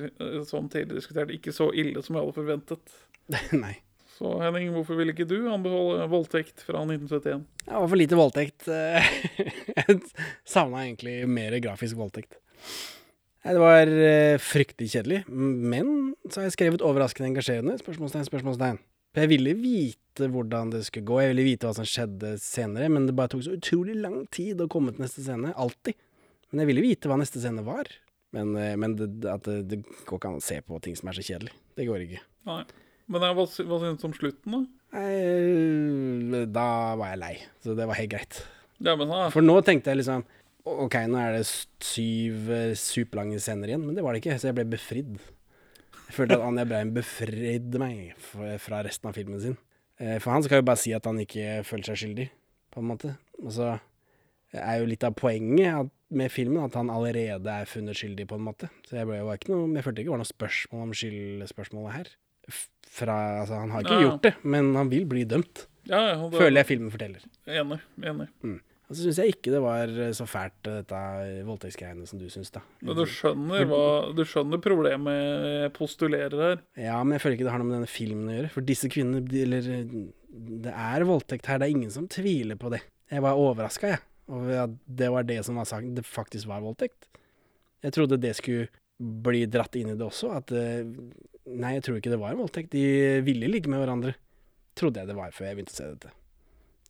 [0.49, 2.97] som tidligere diskutert, ikke så ille som jeg hadde forventet.
[3.63, 3.77] nei.
[4.19, 7.45] Så Henning, hvorfor ville ikke du anbefale voldtekt fra 1971?
[7.63, 8.67] Det var for lite voldtekt.
[8.67, 9.11] eh,
[9.77, 10.01] Jeg
[10.43, 12.35] savna egentlig mer grafisk voldtekt.
[13.45, 17.77] Det var eh, fryktelig kjedelig, men så har jeg skrevet overraskende engasjerende.
[17.79, 18.81] Spørsmålstegn, spørsmålstegn.
[19.15, 22.91] For jeg ville vite hvordan det skulle gå, jeg ville vite hva som skjedde senere,
[22.91, 25.55] men det bare tok så utrolig lang tid å komme til neste scene.
[25.55, 25.97] Alltid.
[26.51, 27.89] Men jeg ville vite hva neste scene var.
[28.35, 31.09] Men, eh, men det, at det, det går ikke an å se på ting som
[31.09, 31.55] er så kjedelig.
[31.79, 32.21] Det går ikke.
[32.49, 32.61] Nei.
[33.09, 34.61] Men ja, hva, hva synes du om slutten, da?
[34.99, 36.69] Nei, da
[36.99, 38.43] var jeg lei, så det var helt greit.
[38.79, 40.23] Ja, men For nå tenkte jeg liksom
[40.85, 44.49] OK, nå er det syv eh, superlange scener igjen, men det var det ikke, så
[44.49, 45.15] jeg ble befridd.
[46.09, 49.57] Jeg følte at Anja Breim befridde meg fra resten av filmen sin.
[49.99, 52.29] Eh, For han skal jo bare si at han ikke føler seg skyldig,
[52.73, 53.15] på en måte.
[53.43, 53.75] Og så
[54.57, 58.47] er jo litt av poenget med filmen at han allerede er funnet skyldig, på en
[58.47, 58.71] måte.
[58.89, 62.09] Så jeg, ble, ikke noe, jeg følte ikke det var noe spørsmål om skyldspørsmålet her.
[62.89, 65.67] Fra, altså, han har ikke Ja, gjort det, men han vil bli dømt.
[65.85, 67.21] Ja, ja, det- Føler jeg filmen forteller.
[67.45, 67.77] Enig.
[68.01, 68.27] enig.
[68.89, 70.99] Og så syns jeg ikke det var eh, så fælt, eh, dette
[71.45, 72.63] voldtektsgreiene som du syns, da.
[72.81, 73.83] Men du skjønner, hva,
[74.17, 76.63] du skjønner problemet jeg postulerer her.
[76.81, 78.51] Ja, men jeg føler ikke det har noe med denne filmen å gjøre.
[78.55, 79.69] For disse kvinnene Eller
[80.29, 82.81] det er voldtekt her, det er ingen som tviler på det.
[83.09, 86.65] Jeg var overraska, jeg, over at det var det som var sagt, det faktisk var
[86.65, 87.09] voldtekt.
[87.85, 88.67] Jeg trodde det skulle
[88.99, 90.85] bli dratt inn i det også, at eh,
[91.49, 92.75] Nei, jeg tror ikke det var en voldtekt.
[92.75, 94.11] De ville ligge med hverandre.
[94.77, 96.11] Trodde jeg det var før jeg begynte å se dette.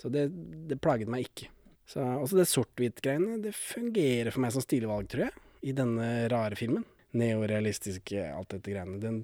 [0.01, 0.25] Så det,
[0.67, 1.47] det plaget meg ikke.
[1.89, 6.57] Så også det sort-hvitt-greiene, det fungerer for meg som stilvalg, tror jeg, i denne rare
[6.59, 6.85] filmen.
[7.17, 8.99] Neorealistiske, alt dette greiene.
[9.01, 9.23] Den,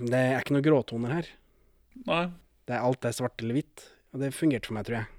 [0.00, 1.28] det er ikke noen gråtoner her.
[2.08, 2.24] Nei.
[2.64, 5.10] Det er alt er svart eller hvitt, og det fungerte for meg, tror jeg.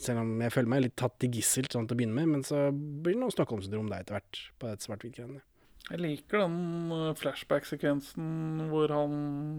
[0.00, 2.46] Selv om jeg føler meg litt tatt til gissel sånn til å begynne med, men
[2.46, 5.42] så blir det noe Stockholm-syndrom da etter hvert, på det svart-hvitt-greiene.
[5.90, 9.14] Jeg liker den eh, flashback-sekvensen hvor han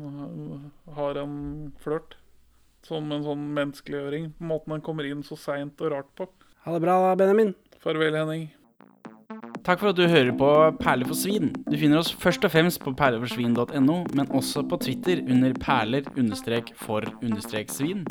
[0.08, 0.66] eh,
[0.98, 1.36] har en
[1.84, 2.16] flørt.
[2.88, 4.32] Som en sånn menneskeliggjøring.
[4.42, 6.30] Måten man kommer inn så seint og rart på.
[6.66, 7.56] Ha det bra da, Benjamin.
[7.82, 8.50] Farvel, Henning.
[9.62, 10.48] Takk for at du hører på
[10.82, 11.52] Perler for svin.
[11.70, 16.26] Du finner oss først og fremst på perleforsvin.no, men også på Twitter under perler-for-svin,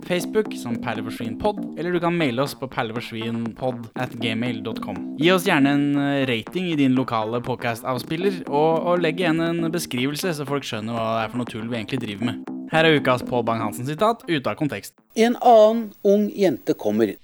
[0.06, 5.02] Facebook som perleforsvinpod, eller du kan maile oss på perleforsvinpod at gmail.com.
[5.18, 9.70] Gi oss gjerne en eh, rating i din lokale podcast-avspiller, og, og legg igjen en
[9.74, 12.49] beskrivelse, så folk skjønner hva det er for noe tull vi egentlig driver med.
[12.70, 14.94] Her er ukas Pål Bang-Hansen-sitat ute av kontekst.
[15.18, 17.16] En annen ung jente kommer.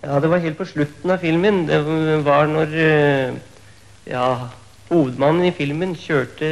[0.00, 1.66] Ja, det var helt på slutten av filmen.
[1.68, 1.82] Det
[2.24, 3.36] var når eh,
[4.08, 4.48] ja,
[4.88, 6.48] hovedmannen i filmen kjørte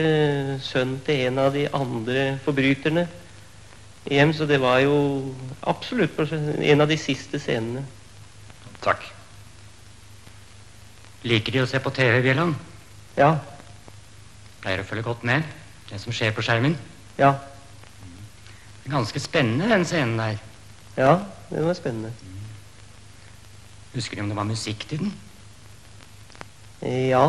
[0.65, 3.07] sønnen til en av de andre forbryterne
[4.11, 4.97] hjem, så det var jo
[5.65, 7.87] absolutt en av de siste scenene.
[8.85, 9.09] Takk.
[11.25, 12.59] Liker De å se på TV, Bjelland?
[13.17, 13.39] Ja.
[14.61, 15.64] Pleier å følge godt med?
[15.95, 16.73] Det som skjer på skjermen?
[17.15, 17.37] Ja.
[18.83, 20.41] Det er Ganske spennende, den scenen der.
[20.99, 21.13] Ja,
[21.53, 22.11] det var spennende.
[23.93, 25.13] Husker du om det var musikk til den?
[26.83, 27.29] Ja,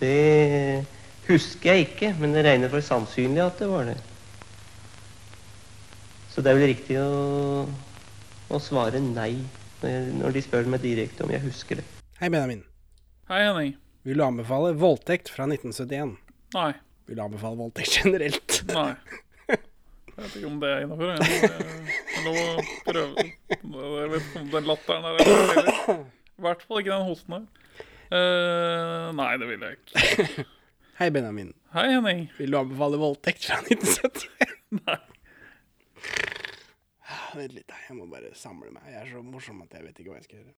[0.00, 0.82] det
[1.28, 3.96] husker jeg ikke, men det regner for sannsynlig at det var det.
[6.34, 7.62] Så det er vel riktig å,
[8.50, 9.36] å svare nei
[9.84, 11.86] når når de spør meg direkte om jeg husker det.
[12.18, 12.66] Hei, Benjamin.
[13.30, 13.76] Hei, Henning.
[14.02, 16.18] Vil du anbefale voldtekt fra 1971?
[16.58, 16.72] Nei.
[17.10, 18.60] Vil anbefale voldtekt generelt?
[18.70, 18.94] Nei.
[19.50, 21.10] Jeg vet ikke om det er innafor.
[21.10, 22.34] Jeg nå
[22.86, 25.14] prøve Jeg vet ikke om den latteren er.
[26.40, 27.46] I hvert fall ikke den hosten her.
[28.10, 30.44] Uh, nei, det vil jeg ikke.
[31.00, 31.52] Hei, Benjamin.
[31.72, 32.26] Hei, Henning.
[32.38, 34.54] Vil du anbefale voldtekt fra 1970?
[34.80, 34.98] Nei.
[37.38, 37.74] Vent litt.
[37.88, 38.86] Jeg må bare samle meg.
[38.90, 40.48] Jeg er så morsom at jeg vet ikke hva jeg skal gjøre.